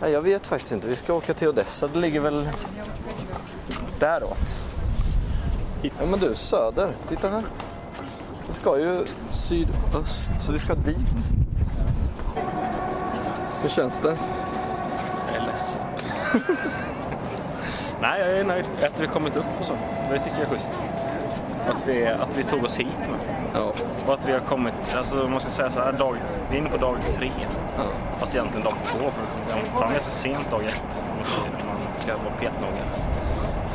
Ja, 0.00 0.08
jag 0.08 0.22
vet 0.22 0.46
faktiskt 0.46 0.72
inte. 0.72 0.88
Vi 0.88 0.96
ska 0.96 1.14
åka 1.14 1.34
till 1.34 1.48
Odessa. 1.48 1.86
Det 1.86 1.98
ligger 1.98 2.20
väl 2.20 2.48
däråt. 4.04 4.60
Ja, 5.82 6.06
men 6.10 6.20
du, 6.20 6.34
söder. 6.34 6.88
Titta 7.08 7.28
här. 7.28 7.42
Vi 8.46 8.52
ska 8.52 8.78
ju 8.78 9.04
sydöst, 9.30 10.30
så 10.40 10.52
vi 10.52 10.58
ska 10.58 10.74
dit. 10.74 11.32
Hur 13.62 13.68
känns 13.68 13.98
det? 13.98 14.16
Jag 15.32 15.42
är 15.42 15.46
ledsen. 15.46 15.80
Nej, 18.00 18.20
jag 18.20 18.32
är 18.32 18.44
nöjd. 18.44 18.64
Att 18.82 19.00
vi 19.00 19.06
kommit 19.06 19.36
upp 19.36 19.60
och 19.60 19.66
så. 19.66 19.72
Det 20.10 20.18
tycker 20.18 20.36
jag 20.36 20.46
är 20.46 20.54
schysst. 20.54 20.70
Att 21.68 21.88
vi, 21.88 22.06
att 22.06 22.36
vi 22.36 22.44
tog 22.44 22.64
oss 22.64 22.76
hit 22.76 22.98
med. 22.98 23.20
Ja. 23.54 23.72
Och 24.06 24.14
att 24.14 24.28
vi 24.28 24.32
har 24.32 24.40
kommit, 24.40 24.74
alltså 24.96 25.16
man 25.16 25.40
ska 25.40 25.50
säga 25.50 25.70
så 25.70 25.80
här, 25.80 25.92
dag, 25.92 26.16
vi 26.50 26.56
är 26.56 26.60
inne 26.60 26.70
på 26.70 26.76
dag 26.76 26.96
tre. 27.14 27.30
Fast 28.18 28.34
egentligen 28.34 28.64
dag 28.64 28.74
två. 28.84 28.98
För 28.98 29.22
vi 29.46 29.52
kom 29.52 29.80
fram 29.80 29.92
ganska 29.92 30.10
sent 30.10 30.50
dag 30.50 30.64
ett. 30.64 31.02
det, 31.58 31.66
Man 31.66 31.76
ska 31.98 32.12
vara 32.12 32.34
petnoga. 32.40 33.13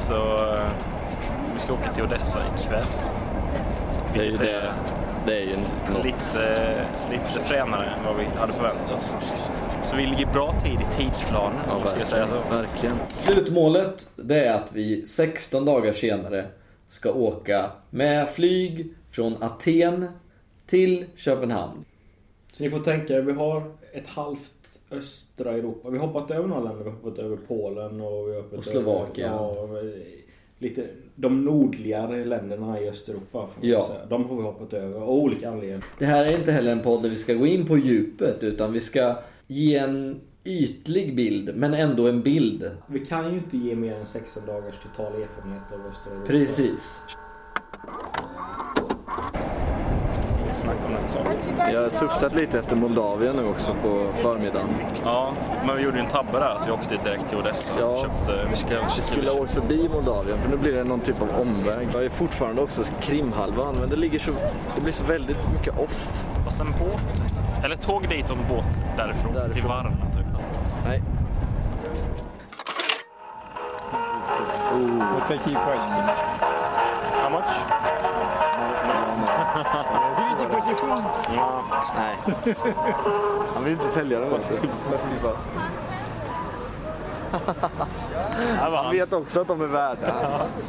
Så 0.10 0.16
eh, 0.16 0.70
vi 1.54 1.60
ska 1.60 1.74
åka 1.74 1.94
till 1.94 2.04
Odessa 2.04 2.40
ikväll. 2.56 2.86
Det 4.14 4.20
är 4.20 4.24
ju 4.24 4.38
det. 4.38 4.74
Det 5.26 5.38
är 5.38 5.46
ju 5.46 5.56
något. 5.94 6.06
Lite, 6.06 6.86
lite 7.12 7.40
fränare 7.46 7.86
än 7.86 8.06
vad 8.06 8.16
vi 8.18 8.26
hade 8.26 8.54
förväntat 8.54 8.92
oss. 8.92 9.14
Så 9.84 9.96
vi 9.96 10.06
ligger 10.06 10.26
bra 10.26 10.54
tid 10.64 10.80
i 10.82 10.98
tidsplanen. 10.98 11.60
om 11.70 11.80
man 11.80 11.88
ska 11.88 12.06
säga 12.06 12.28
så. 12.28 12.56
Verkligen. 12.58 12.96
Slutmålet 13.10 14.10
det 14.16 14.46
är 14.46 14.54
att 14.54 14.74
vi 14.74 15.06
16 15.06 15.66
dagar 15.66 15.94
senare 15.94 16.46
ska 16.88 17.12
åka 17.12 17.72
med 17.90 18.30
flyg 18.30 18.94
från 19.12 19.44
Aten 19.44 20.08
till 20.66 21.06
Köpenhamn. 21.16 21.86
Så 22.52 22.64
ni 22.64 22.70
får 22.70 22.80
tänka 22.80 23.14
er, 23.14 23.22
vi 23.22 23.34
har 23.34 23.64
ett 23.94 24.08
halvt 24.08 24.59
östra 24.92 25.52
Europa. 25.52 25.90
Vi 25.90 25.98
har 25.98 26.08
hoppat 26.08 26.32
över 26.32 26.48
några 26.48 26.64
länder. 26.64 26.84
Vi 26.84 26.90
har 26.90 26.98
hoppat 26.98 27.20
över 27.20 27.38
Polen 27.48 28.02
och 28.02 28.28
vi 28.28 28.36
har 28.36 28.42
hoppat 28.42 28.60
Och 28.60 28.66
Slovakien. 28.66 29.34
Över, 29.34 29.84
ja, 29.84 29.92
lite, 30.60 30.88
de 31.16 31.46
nordligare 31.46 32.26
länderna 32.26 32.82
i 32.82 32.90
Östeuropa. 32.90 33.48
Ja. 33.62 33.88
säga. 33.88 34.06
De 34.10 34.26
har 34.26 34.36
vi 34.36 34.44
hoppat 34.44 34.74
över 34.74 35.00
av 35.00 35.10
olika 35.10 35.50
anledningar. 35.50 35.84
Det 36.00 36.06
här 36.06 36.26
är 36.26 36.38
inte 36.38 36.52
heller 36.52 36.72
en 36.72 36.82
podd 36.82 37.04
där 37.04 37.10
vi 37.10 37.16
ska 37.16 37.34
gå 37.34 37.46
in 37.46 37.66
på 37.66 37.78
djupet 37.78 38.44
utan 38.44 38.74
vi 38.74 38.82
ska 38.82 39.16
ge 39.48 39.78
en 39.78 40.22
ytlig 40.44 41.16
bild 41.16 41.56
men 41.56 41.74
ändå 41.74 42.08
en 42.08 42.22
bild. 42.22 42.72
Vi 42.88 43.06
kan 43.06 43.32
ju 43.32 43.38
inte 43.38 43.58
ge 43.58 43.76
mer 43.76 43.96
än 43.96 44.06
16 44.06 44.44
dagars 44.46 44.76
total 44.80 45.22
erfarenhet 45.22 45.74
av 45.74 45.86
östra 45.88 46.14
Europa. 46.14 46.28
Precis. 46.28 47.02
Snack 50.60 50.78
om 50.86 50.94
den 50.94 51.10
saken. 51.10 51.74
Jag 51.74 51.82
har 51.82 51.90
suktat 51.90 52.36
lite 52.36 52.60
efter 52.60 52.76
Moldavien 52.76 53.36
nu 53.36 53.48
också 53.48 53.74
på 53.84 54.06
förmiddagen. 54.16 54.70
Ja, 55.04 55.34
men 55.66 55.76
vi 55.76 55.82
gjorde 55.82 55.98
ju 55.98 56.04
en 56.04 56.10
tabbe 56.10 56.32
där 56.32 56.56
att 56.56 56.68
vi 56.68 56.72
åkte 56.72 56.98
direkt 57.04 57.30
till 57.30 57.38
Odessa. 57.38 57.74
Ja. 57.80 57.86
och 57.86 58.00
Köpte, 58.00 58.48
vi 58.50 58.56
ska, 58.56 58.76
Vi 58.96 59.02
skulle 59.02 59.30
ha 59.30 59.40
åkt 59.40 59.52
förbi 59.52 59.90
Moldavien 59.94 60.38
för 60.38 60.50
nu 60.50 60.58
blir 60.58 60.74
det 60.74 60.84
någon 60.84 61.00
typ 61.00 61.22
av 61.22 61.30
omväg. 61.42 61.88
Jag 61.94 62.04
är 62.04 62.10
fortfarande 62.10 62.62
också 62.62 62.84
Krimhalvön 63.02 63.76
men 63.80 63.90
det 63.90 63.96
ligger 63.96 64.20
så... 64.20 64.32
Det 64.76 64.82
blir 64.82 64.94
så 64.94 65.06
väldigt 65.06 65.52
mycket 65.54 65.80
off. 65.80 66.24
Fast 66.46 66.60
en 66.60 66.72
båt. 66.72 67.22
Eller 67.64 67.76
tåg 67.76 68.10
dit 68.10 68.30
och 68.30 68.38
en 68.38 68.56
båt 68.56 68.66
därifrån. 68.98 69.34
Därifrån. 69.34 69.54
Till 69.54 69.64
Varna 69.64 69.90
typ. 69.90 70.26
Nej. 70.86 71.04
How 77.24 77.30
much? 77.30 77.79
Nej. 81.96 82.18
Han 83.54 83.64
vill 83.64 83.74
inte 83.74 83.86
sälja 83.86 84.20
den 84.20 84.34
också. 84.34 84.54
Han 88.60 88.74
Han 88.74 88.92
vet 88.92 89.14
också 89.14 89.42
att 89.42 89.48
de 89.48 89.62
är 89.62 89.68
värda. 89.68 90.14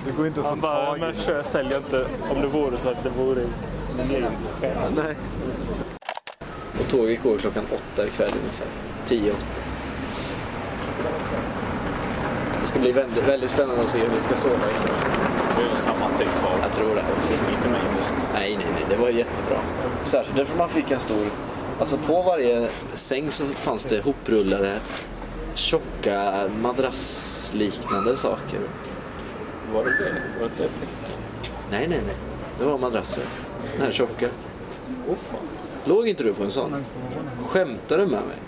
Det 0.04 0.16
går 0.16 0.26
inte 0.26 0.40
att 0.40 0.46
få 0.46 0.50
Han 0.50 0.60
bara, 0.60 0.86
tag 0.86 0.98
i. 0.98 1.00
men 1.00 1.14
kör, 1.14 1.42
sälj 1.42 1.74
inte 1.76 2.06
om 2.30 2.40
det 2.40 2.46
vore 2.46 2.78
så 2.78 2.88
att 2.88 3.02
det 3.02 3.10
vore 3.10 3.40
egen. 4.10 4.32
Nej. 4.96 5.16
Och 6.80 6.88
tåget 6.90 7.22
går 7.22 7.38
klockan 7.38 7.64
åtta 7.64 8.06
ikväll 8.06 8.32
ungefär. 8.40 8.66
Tio, 9.06 9.32
åtta. 9.32 9.40
Det 12.62 12.68
ska 12.68 12.78
bli 12.78 12.92
väldigt, 12.92 13.28
väldigt 13.28 13.50
spännande 13.50 13.82
att 13.82 13.88
se 13.88 13.98
hur 13.98 14.08
vi 14.08 14.20
ska 14.20 14.34
sova 14.34 14.54
ikväll. 14.54 15.29
Det 15.60 15.78
är 15.78 15.82
samma 15.82 16.18
typ 16.18 16.44
av... 16.44 16.60
Jag 16.62 16.72
tror 16.72 16.94
det. 16.94 17.04
Inte 17.52 17.68
mig 17.68 17.80
emot. 17.80 18.28
Nej, 18.34 18.56
nej, 18.56 18.66
nej. 18.72 18.84
Det 18.90 18.96
var 18.96 19.08
jättebra. 19.08 19.58
Särskilt 20.04 20.36
därför 20.36 20.58
man 20.58 20.68
fick 20.68 20.90
en 20.90 21.00
stor... 21.00 21.26
Alltså 21.80 21.96
på 21.96 22.22
varje 22.22 22.68
säng 22.92 23.30
så 23.30 23.44
fanns 23.44 23.84
det 23.84 24.04
hoprullade 24.04 24.80
tjocka 25.54 26.48
madrassliknande 26.62 28.16
saker. 28.16 28.60
Var 29.74 29.84
det 29.84 29.90
det? 29.90 30.40
Var 30.40 30.50
det 30.56 30.64
ett 30.64 30.72
tecken? 30.80 31.16
Nej, 31.70 31.88
nej, 31.88 32.00
nej. 32.06 32.16
Det 32.58 32.64
var 32.64 32.78
madrasser. 32.78 33.24
Den 33.72 33.82
här 33.82 33.92
tjocka. 33.92 34.26
Fan. 35.06 35.40
Låg 35.84 36.08
inte 36.08 36.24
du 36.24 36.34
på 36.34 36.44
en 36.44 36.50
sån? 36.50 36.84
Skämtar 37.46 37.98
du 37.98 38.06
med 38.06 38.10
mig? 38.10 38.38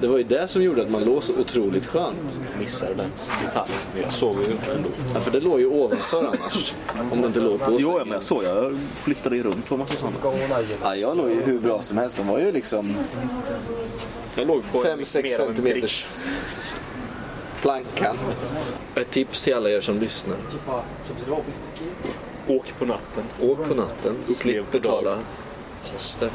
Det 0.00 0.06
var 0.06 0.18
ju 0.18 0.24
det 0.24 0.48
som 0.48 0.62
gjorde 0.62 0.82
att 0.82 0.90
man 0.90 1.04
låg 1.04 1.24
så 1.24 1.32
otroligt 1.40 1.86
skönt. 1.86 2.38
Missade 2.58 2.94
den 2.94 3.10
detaljen. 3.44 3.78
Men 3.94 4.02
jag 4.02 4.12
såg 4.12 4.34
ju 4.34 4.50
ändå. 4.76 4.88
Ja, 5.14 5.20
för 5.20 5.30
det 5.30 5.40
låg 5.40 5.60
ju 5.60 5.66
ovanför 5.66 6.18
annars. 6.26 6.74
Om 7.12 7.20
det 7.20 7.26
inte 7.26 7.40
låg 7.40 7.60
på 7.60 7.76
Jo, 7.80 7.88
sängen. 7.88 8.08
men 8.08 8.12
jag 8.12 8.22
såg. 8.22 8.44
Jag 8.44 8.78
flyttade 8.94 9.36
ju 9.36 9.42
runt 9.42 9.66
på 9.68 9.76
massa 9.76 9.96
sådana. 9.96 10.16
Ja, 10.82 10.96
jag 10.96 11.16
låg 11.16 11.30
ju 11.30 11.42
hur 11.42 11.58
bra 11.58 11.82
som 11.82 11.98
helst. 11.98 12.16
De 12.16 12.26
var 12.28 12.38
ju 12.38 12.52
liksom 12.52 12.94
Jag 14.34 14.46
låg 14.46 14.62
på 14.72 14.78
5-6 14.84 14.86
mer 15.22 15.40
av 15.40 15.48
en 15.48 15.54
centimeters 15.54 16.24
plankan. 17.62 18.16
Ett 18.94 19.10
tips 19.10 19.42
till 19.42 19.54
alla 19.54 19.70
er 19.70 19.80
som 19.80 20.00
lyssnar. 20.00 20.36
Åk 22.48 22.72
på 22.78 22.84
natten. 22.84 23.24
Åk 23.42 23.68
på 23.68 23.74
natten. 23.74 24.12
Upplev 24.22 24.34
Slipp 24.34 24.70
på 24.70 24.78
betala 24.78 25.18
hostel. 25.92 26.30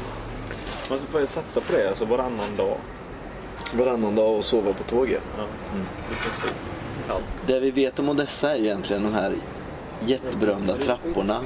Man 0.90 0.98
får 0.98 1.12
börja 1.12 1.26
satsa 1.26 1.60
på 1.60 1.72
det 1.72 1.88
alltså 1.88 2.04
varannan 2.04 2.56
dag. 2.56 2.76
Varannan 3.74 4.14
dag 4.14 4.36
och 4.36 4.44
sova 4.44 4.72
på 4.72 4.82
tåget. 4.82 5.22
Ja. 5.38 5.44
Allt. 7.14 7.24
Det 7.46 7.60
vi 7.60 7.70
vet 7.70 7.98
om 7.98 8.08
Odessa 8.08 8.56
är 8.56 8.60
egentligen 8.60 9.02
de 9.02 9.14
här 9.14 9.34
jätteberömda 10.00 10.76
trapporna 10.76 11.40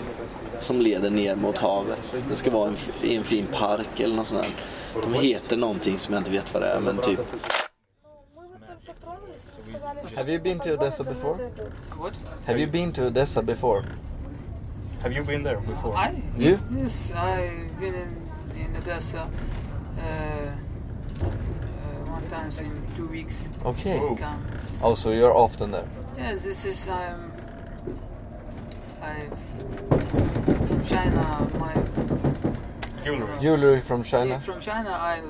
som 0.61 0.81
leder 0.81 1.11
ner 1.11 1.37
mot 1.37 1.59
havet. 1.59 2.25
Det 2.29 2.35
ska 2.35 2.51
vara 2.51 2.69
en, 2.69 2.77
i 3.03 3.17
en 3.17 3.25
fin 3.25 3.47
park 3.47 4.01
eller 4.01 4.17
något 4.17 4.27
sånt 4.27 4.43
där. 4.43 4.51
De 5.03 5.15
heter 5.15 5.57
någonting 5.57 5.99
som 5.99 6.15
jag 6.15 6.21
inte 6.21 6.31
vet 6.31 6.55
vad 6.55 6.63
det 6.63 6.69
är, 6.69 6.81
men 6.81 6.99
typ... 6.99 7.21
Have 10.17 10.33
you 10.33 10.43
been 10.43 10.59
to 10.59 10.69
Odessa 10.71 11.05
before? 11.05 11.51
What? 11.99 12.13
Have 12.47 12.61
you 12.61 12.71
been 12.71 12.93
to 12.93 13.07
Odessa 13.07 13.43
before? 13.43 13.85
Have 15.03 15.15
you 15.15 15.25
been 15.25 15.45
there 15.45 15.61
before? 15.61 15.95
I? 15.95 16.43
You? 16.43 16.59
Yes, 16.83 17.13
I've 17.13 17.81
been 17.81 17.95
in, 17.95 18.09
in 18.57 18.77
Odessa 18.83 19.23
uh, 19.99 20.53
sometimes 22.29 22.61
in 22.61 22.83
two 22.97 23.07
weeks. 23.07 23.49
Okay. 23.65 24.01
we 24.01 24.17
come. 24.17 24.45
Oh, 24.83 24.95
so 24.95 25.11
you're 25.13 25.35
often 25.37 25.71
there? 25.71 25.85
Yes, 26.17 26.45
this 26.45 26.65
is 26.65 26.89
um, 26.89 27.33
I've 29.03 29.39
from 30.69 30.83
China. 30.83 31.49
My 31.59 31.75
Jewelry. 33.05 33.39
Jewelry 33.41 33.81
from 33.81 34.03
China? 34.03 34.41
from 34.41 34.61
China. 34.61 34.91
I 34.91 35.23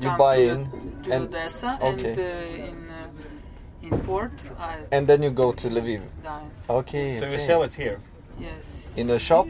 You 0.00 0.10
buy 0.18 0.36
to, 0.36 0.48
in 0.50 0.70
to 1.04 1.12
and- 1.12 1.24
Odessa 1.24 1.78
okay. 1.80 2.10
and 2.10 2.18
uh, 2.18 2.68
in 2.68 2.78
uh, 2.90 3.94
in 3.94 4.00
port. 4.00 4.32
I 4.58 4.78
And 4.92 5.06
then 5.06 5.22
you 5.22 5.30
go 5.30 5.52
to 5.52 5.68
Lviv? 5.68 6.02
dine. 6.22 6.50
Okay. 6.68 7.18
So 7.20 7.28
you 7.30 7.38
sell 7.38 7.62
it 7.62 7.74
here? 7.74 8.00
Yes. 8.38 8.98
In 8.98 9.06
the 9.06 9.18
shop? 9.18 9.46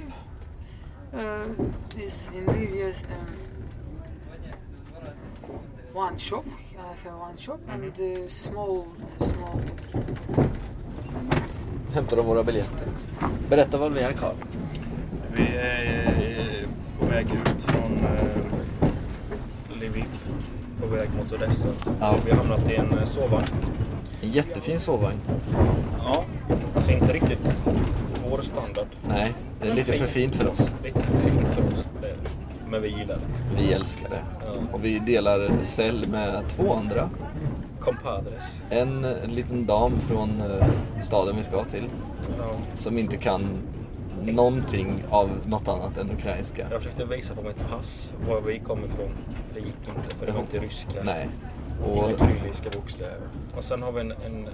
Uh, 1.12 1.46
is 1.98 2.30
in 2.34 2.44
Lviv, 2.46 3.04
um, 3.10 3.26
one 5.94 6.18
shop. 6.18 6.44
I 6.76 7.08
have 7.08 7.18
one 7.18 7.36
shop 7.36 7.60
and 7.68 8.00
uh, 8.00 8.28
small, 8.28 8.86
small. 9.20 9.60
Hämtar 11.94 12.16
de 12.16 12.26
våra 12.26 12.42
biljetter? 12.44 12.86
Berätta 13.48 13.78
vad 13.78 13.92
vi 13.92 14.00
är 14.00 14.12
Karl. 14.12 14.34
Vi 15.32 15.42
är 15.56 16.62
eh, 16.62 16.68
på 17.00 17.06
väg 17.06 17.26
ut 17.30 17.62
från 17.62 17.92
eh, 18.04 19.78
Lviv. 19.80 20.04
På 20.80 20.86
väg 20.86 21.08
mot 21.16 21.32
Odessa. 21.32 21.68
Ja. 22.00 22.16
Vi 22.24 22.30
har 22.30 22.38
hamnat 22.38 22.70
i 22.70 22.74
en 22.74 22.98
eh, 22.98 23.04
sovvagn. 23.04 23.46
En 24.22 24.30
jättefin 24.30 24.80
sovvagn. 24.80 25.20
Ja, 25.98 26.24
alltså 26.74 26.90
inte 26.90 27.12
riktigt 27.12 27.62
vår 28.28 28.42
standard. 28.42 28.86
Nej, 29.08 29.32
det 29.60 29.68
är 29.68 29.74
lite 29.74 29.92
för 29.92 30.06
fint 30.06 30.34
för 30.34 30.48
oss. 30.48 30.72
Lite 30.84 31.00
för 31.00 31.30
fint 31.30 31.50
för 31.50 31.72
oss. 31.72 31.83
Men 32.74 32.82
vi 32.82 32.88
gillar 32.88 33.14
det. 33.16 33.62
Vi 33.62 33.72
älskar 33.72 34.08
det. 34.08 34.22
Ja. 34.46 34.52
Och 34.72 34.84
vi 34.84 34.98
delar 34.98 35.50
cell 35.62 36.06
med 36.08 36.48
två 36.48 36.72
andra. 36.72 37.10
Compadres. 37.80 38.60
En, 38.70 39.04
en 39.04 39.34
liten 39.34 39.66
dam 39.66 40.00
från 40.00 40.40
eh, 40.40 40.66
staden 41.02 41.36
vi 41.36 41.42
ska 41.42 41.64
till. 41.64 41.84
Ja. 42.38 42.50
Som 42.76 42.98
inte 42.98 43.16
kan 43.16 43.42
någonting 44.22 45.04
av 45.10 45.30
något 45.46 45.68
annat 45.68 45.96
än 45.98 46.10
ukrainska. 46.10 46.66
Jag 46.70 46.82
försökte 46.82 47.04
visa 47.04 47.34
på 47.34 47.42
mitt 47.42 47.68
pass 47.70 48.12
var 48.28 48.40
vi 48.40 48.58
kommer 48.58 48.86
ifrån. 48.86 49.10
Det 49.54 49.60
gick 49.60 49.88
inte 49.88 50.14
för 50.18 50.26
det 50.26 50.32
var 50.32 50.40
inte 50.40 50.58
ryska. 50.58 51.02
Nej. 51.04 51.28
Och, 51.84 52.10
Inga 52.10 52.18
kyrilliska 52.18 52.70
bokstäver. 52.70 53.28
Och 53.56 53.64
sen 53.64 53.82
har 53.82 53.92
vi 53.92 54.00
en... 54.00 54.12
en, 54.12 54.48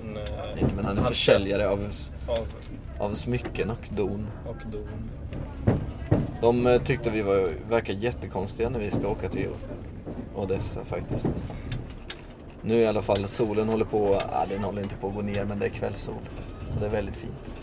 en 0.00 0.16
eh, 0.16 0.66
men 0.76 0.84
han 0.84 0.98
är 0.98 1.02
försäljare 1.02 1.68
av, 1.68 1.88
Av, 2.28 2.46
av 3.06 3.14
smycken 3.14 3.70
och 3.70 3.88
don. 3.96 4.26
och 4.46 4.70
don. 4.72 5.10
De 6.42 6.66
eh, 6.66 6.82
tyckte 6.82 7.10
vi 7.10 7.22
var, 7.22 7.50
verkar 7.68 7.94
jättekonstiga 7.94 8.68
när 8.68 8.80
vi 8.80 8.90
ska 8.90 9.08
åka 9.08 9.28
till 9.28 9.48
Odessa 10.36 10.84
faktiskt. 10.84 11.44
Nu 12.62 12.74
i 12.74 12.86
alla 12.86 13.02
fall, 13.02 13.28
solen 13.28 13.68
håller 13.68 13.84
på, 13.84 14.20
ja, 14.32 14.46
den 14.48 14.64
håller 14.64 14.82
inte 14.82 14.96
på 14.96 15.08
att 15.08 15.14
gå 15.14 15.22
ner 15.22 15.44
men 15.44 15.58
det 15.58 15.66
är 15.66 15.70
kvällssol. 15.70 16.14
Och 16.74 16.80
det 16.80 16.86
är 16.86 16.90
väldigt 16.90 17.16
fint. 17.16 17.56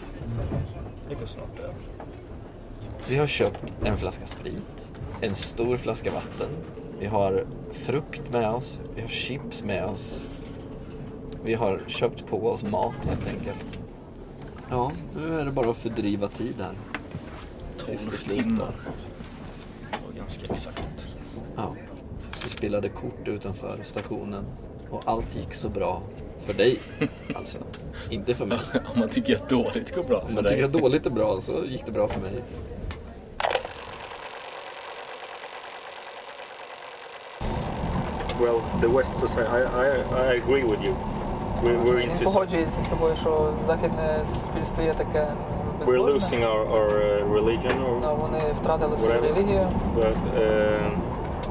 Det 1.09 1.15
går 1.15 1.25
snart 1.25 1.59
över. 1.59 1.73
Vi 3.09 3.17
har 3.17 3.27
köpt 3.27 3.73
en 3.83 3.97
flaska 3.97 4.25
sprit, 4.25 4.93
en 5.21 5.35
stor 5.35 5.77
flaska 5.77 6.11
vatten. 6.11 6.49
Vi 6.99 7.05
har 7.05 7.43
frukt 7.71 8.31
med 8.31 8.49
oss, 8.49 8.79
vi 8.95 9.01
har 9.01 9.09
chips 9.09 9.63
med 9.63 9.85
oss. 9.85 10.27
Vi 11.43 11.53
har 11.53 11.81
köpt 11.87 12.27
på 12.27 12.49
oss 12.49 12.63
mat 12.63 13.05
helt 13.05 13.27
enkelt. 13.27 13.79
Ja, 14.69 14.91
nu 15.15 15.39
är 15.39 15.45
det 15.45 15.51
bara 15.51 15.69
att 15.71 15.77
fördriva 15.77 16.27
tid 16.27 16.55
här. 16.57 16.98
Tills 17.88 18.04
det 18.04 18.10
12 18.10 18.16
slutar. 18.16 18.42
timmar. 18.42 18.72
Och 20.08 20.14
ganska 20.16 20.52
exakt. 20.54 21.06
Ja. 21.56 21.72
Vi 22.44 22.50
spelade 22.50 22.88
kort 22.88 23.28
utanför 23.28 23.78
stationen 23.82 24.44
och 24.90 25.02
allt 25.04 25.36
gick 25.36 25.54
så 25.54 25.68
bra. 25.68 26.02
För 26.40 26.54
dig, 26.54 26.78
alltså. 27.34 27.58
Inte 28.10 28.34
för 28.34 28.46
mig. 28.46 28.58
Om 28.94 29.00
man 29.00 29.08
tycker 29.08 29.36
att 29.36 29.48
dåligt 29.48 29.94
går 29.94 30.02
bra 30.04 30.18
Om 30.20 30.26
för 30.26 30.34
man 30.34 30.42
dig. 30.44 30.52
tycker 30.52 30.64
att 30.64 30.72
dåligt 30.72 31.06
är 31.06 31.10
bra 31.10 31.40
så 31.40 31.64
gick 31.64 31.86
det 31.86 31.92
bra 31.92 32.08
för 32.08 32.20
mig. 32.20 32.42
Well, 38.40 38.60
the 38.80 38.88
West 38.88 39.16
society, 39.20 39.48
I, 39.48 39.60
I, 39.62 39.86
I 40.22 40.34
agree 40.36 40.64
with 40.64 40.82
you. 40.82 40.94
We're, 41.62 41.78
we're 41.84 41.96
Він 41.96 42.10
into 42.10 42.24
погоджується 42.24 42.80
з 42.82 42.88
тобою, 42.88 43.14
що 43.20 43.52
західне 43.66 44.24
суспільство 44.26 44.82
є 44.82 44.94
таке 44.94 45.26
we're 45.88 45.88
безбожне. 45.88 46.12
losing 46.12 46.42
our, 46.44 46.62
our 46.76 46.88
uh, 46.88 47.34
religion, 47.38 47.76
or, 47.86 47.98
Ну, 48.00 48.16
Вони 48.20 48.38
втратили 48.56 48.96
свою 48.96 49.20
Whatever. 49.20 49.34
релігію. 49.34 49.66
but 49.96 50.16
uh, 50.38 50.90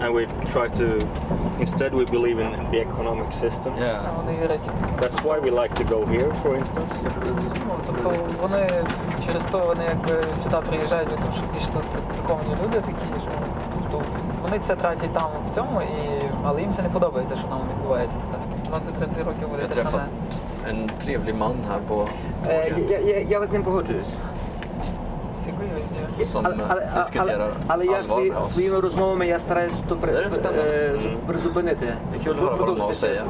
and 0.04 0.12
we 0.18 0.24
try 0.54 0.68
to 0.82 0.86
instead 1.66 1.92
we 2.02 2.06
believe 2.18 2.38
in 2.46 2.52
the 2.74 2.80
economic 2.88 3.30
system. 3.44 3.72
Yeah. 3.80 4.00
а 4.08 4.12
Вони 4.18 4.32
вірять. 4.42 4.62
That's 5.02 5.20
why 5.28 5.40
we 5.46 5.52
like 5.62 5.74
to 5.82 5.84
go 5.94 6.00
here, 6.14 6.32
for 6.44 6.52
instance. 6.62 6.94
Ну, 7.68 7.74
тобто 7.88 8.12
вони 8.42 8.68
через 9.26 9.46
то 9.46 9.58
вони 9.60 9.84
якби 9.90 10.24
сюди 10.44 10.58
приїжджають, 10.70 11.10
тому 11.10 11.34
що 11.38 11.44
більш 11.54 11.66
тут 11.68 11.84
приковані 12.16 12.54
люди 12.64 12.78
такі, 12.80 13.06
що 13.22 13.32
тобто 13.92 14.06
вони 14.44 14.60
це 14.60 14.76
тратять 14.76 15.14
там 15.14 15.30
в 15.52 15.56
цьому, 15.56 15.82
і, 15.82 16.22
але 16.44 16.62
їм 16.62 16.74
це 16.74 16.82
не 16.82 16.90
подобається, 16.90 17.36
що 17.36 17.48
там 17.48 17.60
відбувається. 17.78 18.16
Тобто 18.32 18.80
20-30 19.22 19.26
років 19.26 19.50
буде 19.50 19.64
Jag 19.64 19.70
те 19.70 19.82
träffade 19.82 19.92
саме. 19.92 20.08
en 20.70 20.78
trevlig 21.06 21.36
man 21.44 21.56
här 21.70 21.80
på 21.88 22.08
Е, 22.48 22.74
я, 22.90 23.00
я, 23.00 23.20
я 23.20 23.46
з 23.46 23.52
ним 23.52 23.64
погоджуюсь. 23.64 24.10
Серйозні. 25.48 26.26
som 26.34 26.46
Але, 26.46 26.56
але, 26.70 26.82
eh, 26.82 26.96
diskuterar 27.04 27.50
але 27.68 27.86
я 27.86 27.92
allvar 27.92 28.04
свої, 28.04 28.32
med 28.32 28.42
oss. 28.42 28.46
своїми 28.54 28.80
розмовами 28.80 29.28
я 29.28 29.40
стараюсь 29.40 29.74
то 29.90 29.96
при, 29.96 30.12
Det 30.12 30.18
är 30.20 30.24
rätt 30.24 30.34
spännande. 30.34 30.62
е, 30.62 30.98
зу- 31.04 31.18
призупинити. 31.28 31.94
Det 32.12 32.18
är 32.20 32.24
kul 32.24 32.34
att 32.38 32.44
höra 32.44 32.56
vad 32.56 32.68
de 32.68 32.82
har 32.82 32.90
att 32.90 32.96
säga. 32.98 33.22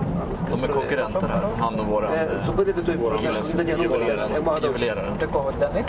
De 0.52 0.64
är 0.64 0.68
konkurrenter 0.68 1.28
här, 1.28 1.42
han 1.60 1.80
och 1.80 1.88
våran 1.88 2.14
Е, 2.14 2.18
eh, 2.18 2.46
Зупинити 2.46 2.82
той 2.84 2.98
процес, 2.98 3.22
щоб 3.22 3.36
він 3.36 3.44
затягнувся 3.58 3.98
juvelerare. 4.00 4.30
як 4.34 4.46
мога 4.46 4.60
довше. 4.60 4.86
juvelerare. 4.86 5.12
Для 5.20 5.28
кого? 5.28 5.52
Для 5.60 5.70
них? 5.70 5.86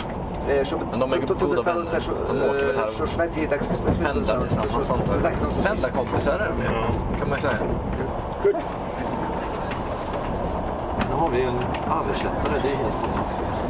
Е, 0.49 0.65
Щоб 0.65 0.79
Men 0.79 0.99
de 0.99 1.15
är 1.15 1.27
то- 1.27 1.33
то 1.35 1.47
не 1.47 1.55
goda 1.55 1.61
сталося, 1.61 1.91
vänner. 1.91 2.01
що, 2.01 2.11
De 2.11 2.49
åker 2.49 2.65
väl 2.65 2.69
е, 2.69 2.77
här 2.79 2.89
що 2.95 3.05
Швеції 3.05 3.47
так 3.47 3.63
швидко 3.63 3.91
Pendlar 4.03 4.23
сталося, 4.23 4.55
tillsammans 4.61 4.85
що 4.85 4.93
antar 4.93 5.17
в 5.17 5.21
західному 5.21 5.51
jag. 5.51 5.55
суспільстві. 5.55 5.67
Pendlarkompisar 5.69 6.37
är 6.45 6.49
de 6.51 6.63
ju, 6.65 6.69
kan 7.19 7.29
man 7.29 7.39
säga. 7.39 7.59
Good. 8.43 8.55
Nu 11.09 11.15
har 11.21 11.29
vi 11.35 11.41
en 11.51 11.57
översättare, 11.99 12.55
det 12.63 12.69
är 12.75 12.77
helt 12.83 12.97
fantastiskt. 13.03 13.61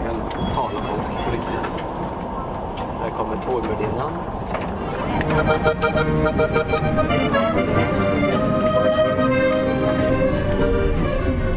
kan 0.04 0.14
tala 0.54 0.72
med 0.74 0.82
folk 0.88 1.02
på 1.24 1.30
riktigt. 1.32 1.82
Här 3.00 3.10
kommer 3.10 3.36
tågvärdinnan. 3.36 4.12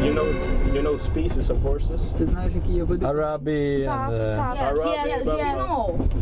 You 0.04 0.14
know, 0.14 0.26
you 0.74 0.82
know 0.82 0.96
species 0.98 1.50
of 1.50 1.56
horses. 1.62 2.00
Ти 2.18 2.26
знаєш, 2.26 2.52
які 2.54 2.72
є 2.72 2.84
види? 2.84 3.06
Arabi 3.06 3.88
and 3.88 4.10
Arabic, 4.72 5.02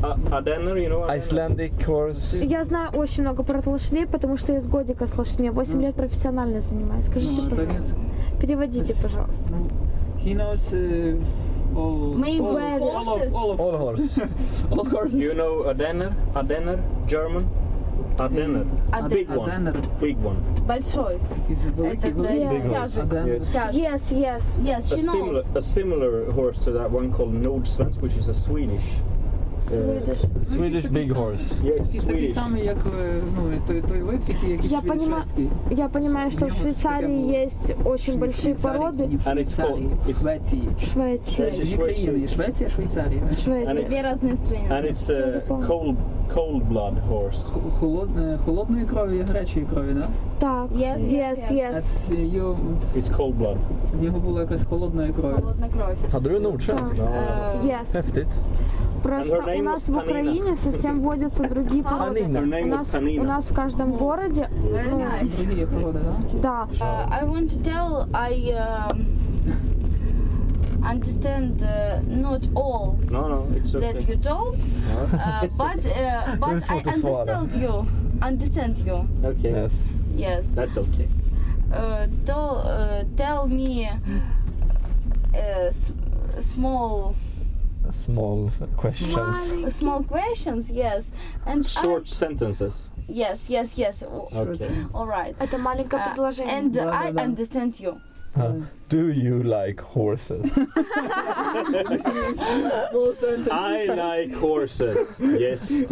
uh, 0.03 0.35
Ardenner, 0.37 0.77
you 0.77 0.89
know. 0.89 1.07
Ardenner? 1.07 1.19
Icelandic 1.19 1.73
horse. 1.89 2.47
Я 2.47 2.65
знаю 2.65 2.89
очень 2.95 3.23
много 3.25 3.43
про 3.45 3.63
лошадей, 3.67 4.07
потому 4.07 4.37
что 4.37 4.53
я 4.53 4.61
с 4.61 4.69
годика 4.69 5.07
с 5.07 5.17
лошадьми. 5.19 5.51
8 5.51 5.81
лет 5.83 5.95
профессионально 5.95 6.61
занимаюсь. 6.61 7.07
Скажите, 7.07 7.43
Ну, 7.43 7.49
так 7.57 7.59
пожалуйста. 7.67 7.97
Переводите, 8.41 8.95
пожалуйста. 9.03 9.45
He 10.25 10.35
knows 10.35 10.73
uh, 10.73 11.17
all, 11.77 12.15
May 12.15 12.41
all, 12.41 12.55
wear 12.55 12.79
all, 12.81 12.99
of, 13.23 13.35
all, 13.35 13.51
of, 13.53 13.61
All 13.61 13.77
horse. 13.79 14.19
all 14.71 14.85
horses. 14.85 15.15
You 15.15 15.35
know 15.35 15.63
Ardenner? 15.67 16.13
Ardenner, 16.35 16.79
German. 17.07 17.49
Ardenner. 18.19 18.65
Big 19.09 19.29
one. 19.29 19.49
Ardenner. 19.51 20.01
Big 20.01 20.17
one. 20.19 20.37
Большой. 20.67 21.19
Якийсь 21.49 21.65
великий, 21.77 22.09
Это 22.09 22.11
великий. 22.11 22.49
Big 22.49 22.71
horse. 22.71 22.95
тяжик. 22.95 23.05
Ardenner. 23.05 23.39
Yes. 23.39 23.53
Тяжик. 23.53 23.75
Yes, 23.83 24.13
yes. 24.13 24.43
Yes, 24.63 24.93
A 24.93 24.97
she 24.97 25.03
similar, 25.03 25.33
knows. 25.33 25.47
a 25.57 25.63
similar 25.63 26.33
horse 26.33 26.59
to 26.65 26.73
that 26.73 26.91
one 26.91 27.13
called 27.13 27.33
Nordsvensk, 27.35 28.01
which 28.01 28.17
is 28.17 28.29
a 28.29 28.35
Swedish. 28.35 28.83
uh, 29.63 29.75
Swedish. 29.75 30.23
Swedish 30.45 30.87
big 30.99 31.11
horse. 31.13 31.47
Yeah, 31.63 31.73
it's 31.73 31.81
a 31.81 31.85
Якийсь 31.87 32.05
такий 32.05 32.29
Swedish. 32.29 32.35
самий, 32.35 32.65
як 32.65 32.77
е, 32.77 33.21
ну, 33.37 33.59
той, 33.67 33.83
той 33.83 34.01
вид, 34.03 34.21
тільки 34.27 34.47
якийсь 34.47 34.73
Я 34.73 34.79
швед- 34.79 34.89
понимаю. 34.89 35.23
шведський. 35.25 35.49
Я 35.71 35.89
понимаю, 35.89 36.31
что 36.31 36.41
в 36.41 36.49
Мне 36.49 36.53
вот 36.53 36.63
Швейцарии 36.63 37.23
такая 37.27 37.45
есть 37.45 37.75
очень 37.85 38.19
большие 38.19 38.43
Швейцарії, 38.43 38.81
породы. 38.83 39.09
ні 39.09 39.17
в 39.17 39.21
And 39.21 39.39
it's 39.39 39.55
Швейцарії, 39.55 39.87
called- 39.89 40.07
в 40.07 40.09
it's- 40.09 40.21
Швеції. 40.21 40.69
Швеция. 40.93 41.51
Швеция. 41.51 41.65
Дві 41.65 41.77
країни, 41.77 42.19
є 42.19 42.29
Швеція, 42.29 42.71
Швейцарія. 42.71 43.23
да? 43.31 43.37
Швеция. 43.37 43.75
And 43.75 43.89
Две 43.89 44.03
разные 44.03 44.37
страны. 44.37 44.69
And 44.73 44.85
it's 44.91 45.11
a 45.11 45.41
cold, 45.69 45.97
cold 46.35 46.63
blood 46.73 46.95
horse. 47.11 47.43
Х- 47.53 47.61
Холод, 47.81 48.09
е, 48.19 48.39
холодної 48.45 48.87
крові 48.87 49.19
і 49.19 49.23
гарячої 49.23 49.67
крові, 49.73 49.95
да? 49.95 50.09
Так. 50.39 50.67
Yes, 50.73 50.99
Yes, 50.99 51.01
yes, 51.01 51.53
yes. 51.53 51.75
That's, 51.75 52.13
е, 52.13 52.25
його, 52.27 52.57
It's 52.97 53.17
cold 53.17 53.35
blood. 53.39 53.57
в 53.99 54.03
нього 54.03 54.19
було 54.19 54.41
якось 54.41 54.65
холодної 54.65 55.13
крові. 55.13 55.35
Холодная 55.35 55.71
кровь. 55.71 55.97
Hade 56.13 56.33
du 56.33 56.41
nordsvensk? 56.43 56.95
Э, 56.97 57.65
Yes. 57.65 57.87
Häftigt. 57.95 58.33
Просто 59.03 59.35
And 59.37 59.41
her 59.43 59.47
name 59.49 59.52
у 59.60 59.64
нас 59.64 59.88
в. 59.88 59.98
Украине 59.98 60.56
совсем 60.56 61.02
водятся 61.02 61.44
другие 61.48 61.84
породы. 61.84 62.24
У 62.24 62.68
нас, 62.68 62.94
у 62.96 63.24
нас 63.24 63.46
в 63.50 63.54
каждом 63.54 63.92
городе, 63.94 64.50
ну, 64.52 65.92
да? 65.94 66.18
да, 66.42 66.68
Uh, 66.80 67.08
I 67.12 67.24
want 67.26 67.50
to 67.52 67.58
tell 67.64 68.08
I 68.14 68.54
um, 68.54 69.06
understand 70.84 71.62
uh, 71.64 72.00
not 72.08 72.42
all 72.56 72.98
No, 73.10 73.28
no, 73.28 73.48
it's 73.56 73.72
that 73.74 73.96
okay. 73.96 74.06
you 74.14 74.18
told, 74.18 74.58
uh, 75.14 75.48
but 75.58 75.80
uh, 75.86 76.36
but 76.40 76.70
I 76.70 76.78
understood 76.86 77.52
you. 77.62 77.86
understand 78.22 78.80
you. 78.80 79.08
Okay. 79.24 79.52
Yes. 79.52 79.74
Yes. 80.16 80.46
That's 80.56 80.78
okay. 80.78 81.08
Uh, 81.74 82.08
tell, 82.26 82.58
uh, 82.66 83.04
tell 83.18 83.48
me 83.48 83.90
uh, 83.90 85.38
s- 85.70 85.92
small 86.40 87.16
Small 87.91 88.51
questions. 88.77 89.75
small 89.75 90.03
questions. 90.03 90.71
Yes. 90.71 91.05
And 91.47 91.65
Short 91.67 92.03
I, 92.07 92.11
sentences. 92.11 92.91
yes, 93.09 93.49
yes, 93.49 93.77
yes. 93.79 94.03
O- 94.03 94.29
Okay. 94.35 94.71
All 94.93 95.07
right. 95.07 95.35
Это 95.39 95.57
маленькое 95.59 96.03
Uh, 96.03 96.09
предложение. 96.15 96.53
and 96.59 96.73
Да, 96.75 96.91
I 96.93 97.11
да, 97.13 97.13
да. 97.13 97.23
understand 97.25 97.81
you. 97.81 97.99
Uh, 98.37 98.61
do 98.89 99.09
you 99.11 99.43
like 99.43 99.81
horses? 99.81 100.45
I 103.51 103.87
like 103.89 104.35
horses. 104.35 105.17
Yes. 105.19 105.71
I- 105.73 105.85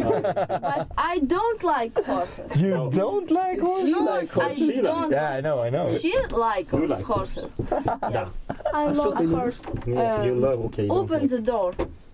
But 0.60 0.86
I 0.96 1.18
don't 1.20 1.62
like 1.64 1.98
horses. 2.04 2.54
you 2.56 2.70
No. 2.74 2.90
don't 2.90 3.30
like 3.30 3.58
horses? 3.60 3.90
No, 3.90 4.00
like 4.04 4.30
I 4.36 4.40
horses. 4.40 4.58
She 4.58 4.74
like- 4.74 4.82
don't. 4.82 5.10
Yeah, 5.12 5.30
I 5.30 5.40
know, 5.40 5.60
I 5.62 5.70
know. 5.70 5.88
She 5.88 6.12
like, 6.30 6.70
You 6.72 6.86
like 6.86 7.04
horses. 7.04 7.50
yes. 8.10 8.28
I 8.73 8.91
love 8.91 9.19
a. 9.19 9.53
Yeah, 9.85 10.15
um, 10.15 10.25
you 10.25 10.35
love, 10.35 10.65
okay. 10.65 10.87
Open 10.89 11.27
the 11.27 11.39
door. 11.39 11.73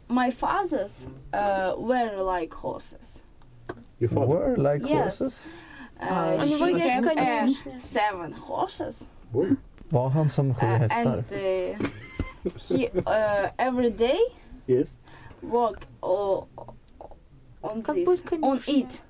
My 0.09 0.31
fathers 0.31 1.05
uh, 1.33 1.73
were 1.77 2.21
like 2.21 2.53
horses. 2.53 3.19
Your? 3.99 4.09
Were 4.27 4.55
like 4.57 4.81
yes. 4.85 5.19
horses? 5.19 5.47
Uh, 5.99 6.45
she 6.45 6.79
had 6.79 7.05
uh, 7.05 7.47
seven 7.79 8.31
horses. 8.31 9.07
Var 9.91 10.09
han 10.09 10.29
som 10.29 10.49
uh, 10.51 10.55
sju 10.55 10.65
hästar? 10.65 11.23
And 11.31 11.81
uh, 11.81 11.89
he 12.67 12.89
uh, 13.05 13.49
every 13.57 13.89
day 13.89 14.19
yes. 14.67 14.97
walk 15.41 15.87
o, 16.03 16.47
on 17.63 17.81
this, 17.81 18.21
on 18.41 18.59
it. 18.67 19.01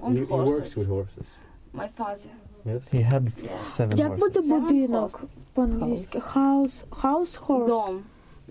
On 0.00 0.16
horses. 0.16 0.28
He 0.28 0.34
works 0.34 0.76
with 0.76 0.88
horses. 0.88 1.26
My 1.72 1.88
father. 1.88 2.30
Yes. 2.65 2.83
He 2.93 3.01
had 3.01 3.23
Yeah. 3.43 3.63
seven 3.63 3.97
Як 3.97 4.07
horses. 4.11 4.19
буде 4.19 4.39
Seven 4.41 4.61
будинок 4.61 5.11
horses. 5.11 5.37
по-англійськи? 5.53 6.17
House, 6.19 6.83
house 7.03 7.39
horse. 7.47 7.67
Dom. 7.67 7.99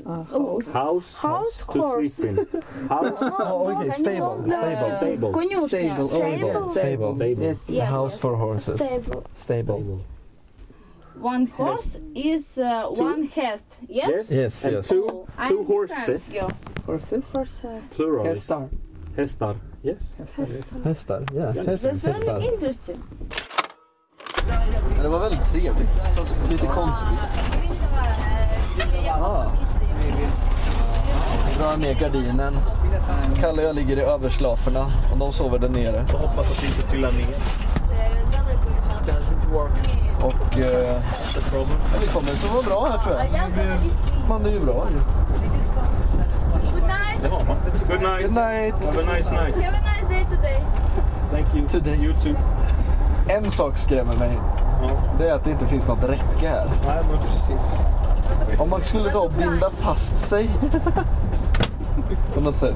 А, 0.06 0.24
хаос. 0.30 0.66
House. 0.66 1.16
House 1.22 1.66
to 1.66 1.80
horse. 1.80 2.08
sleep 2.08 2.38
in. 2.38 2.88
House. 2.88 3.18
Oh, 3.22 3.70
okay, 3.70 3.90
stable, 3.92 4.36
Uh, 4.38 4.44
stable. 4.44 4.90
Stable. 4.98 5.30
Конюшня. 5.32 5.96
Stable. 5.96 6.08
Stable. 6.08 6.70
Stable. 6.70 7.14
Stable. 7.16 7.44
Yes. 7.46 7.68
A 7.68 7.72
Yeah, 7.72 7.90
house 7.90 8.12
yes. 8.12 8.20
for 8.22 8.36
horses. 8.36 8.74
Stable. 8.80 9.22
Stable. 9.44 9.80
One 11.34 11.46
horse 11.56 12.00
is 12.14 12.44
uh, 12.58 12.64
Two. 12.94 13.04
one 13.04 13.22
hest. 13.34 13.66
Yes. 13.88 14.08
Yes. 14.12 14.30
Yes, 14.30 14.64
and 14.64 14.72
yes. 14.74 14.88
two 14.88 15.06
Oh, 15.10 15.26
I 15.38 15.48
two 15.48 15.60
understand 15.60 16.06
horses. 16.08 16.34
you. 16.34 16.46
Horses. 16.86 17.24
Horses. 17.34 17.84
Plural. 17.96 18.26
is 18.26 18.38
Hästar. 18.38 18.68
Hästar. 19.16 19.54
Yes. 19.82 20.14
Hästar. 20.18 20.82
Hästar, 20.84 21.20
ja. 21.34 21.52
Yeah. 21.54 21.66
Häst, 21.68 21.82
That's 21.84 22.02
very 22.02 22.26
hästar. 22.26 22.96
Interesting. 25.01 25.03
Det 25.03 25.09
var 25.09 25.19
väldigt 25.19 25.45
trevligt, 25.45 26.17
fast 26.17 26.37
lite 26.51 26.67
konstigt. 26.67 27.19
Ah. 29.09 29.45
Drar 31.57 31.77
ner 31.77 31.93
gardinen. 31.93 32.57
Kalle 33.39 33.61
och 33.61 33.67
jag 33.67 33.75
ligger 33.75 33.97
i 33.97 34.01
överslaferna 34.01 34.85
och 35.11 35.17
de 35.17 35.33
sover 35.33 35.59
där 35.59 35.69
nere. 35.69 36.05
Jag 36.11 36.17
hoppas 36.17 36.51
att 36.51 36.63
vi 36.63 36.67
inte 36.67 36.81
trillar 36.81 37.11
ner. 37.11 37.27
Och 40.21 40.59
eh, 40.59 40.95
ja, 41.53 41.65
vi 42.01 42.07
kommer 42.07 42.27
sova 42.27 42.61
bra 42.61 42.89
här 42.89 42.97
tror 43.03 43.15
jag. 43.15 44.29
Man 44.29 44.45
är 44.45 44.49
ju 44.49 44.59
bra 44.59 44.87
ju. 44.91 44.97
Det 47.21 47.27
har 47.27 47.45
man. 47.45 47.57
Good 47.89 48.01
night. 48.01 48.21
Good 48.21 48.33
night! 48.33 48.73
Have 48.85 48.99
a 48.99 49.15
nice 49.15 49.31
night. 49.31 49.55
Have 49.55 49.75
a 49.75 49.81
nice 49.81 50.09
day 50.09 50.25
today. 50.35 50.63
Thank 51.31 51.55
you. 51.55 51.67
Today. 51.67 51.95
You 52.03 52.13
too. 52.13 52.35
En 53.29 53.51
sak 53.51 53.77
skrämmer 53.77 54.17
mig. 54.17 54.39
Ja. 54.81 54.89
Det 55.19 55.29
är 55.29 55.33
att 55.33 55.43
det 55.43 55.51
inte 55.51 55.67
finns 55.67 55.87
något 55.87 56.03
räcke 56.03 56.47
här. 56.49 56.65
Nej, 56.87 56.99
men 57.11 57.19
precis. 57.31 57.75
Om 58.57 58.69
man 58.69 58.83
skulle 58.83 59.09
ta 59.11 59.19
och 59.19 59.31
binda 59.31 59.69
fast 59.69 60.17
sig. 60.17 60.49
På 62.33 62.41
något 62.41 62.55
sätt. 62.55 62.75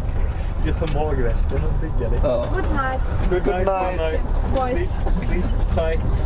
Tar 0.80 1.06
magväskan 1.06 1.60
och 1.66 1.74
bygga 1.82 2.12
lite. 2.12 2.28
Ja. 2.28 2.46
Good 2.54 2.64
night. 2.64 3.02
Good 3.30 3.44
Good 3.44 3.56
night. 3.56 3.68
night. 3.68 3.98
Good 3.98 4.12
night. 4.12 4.56
Boys. 4.56 4.90
Sleep, 4.90 5.14
sleep 5.14 5.46
tight. 5.76 6.26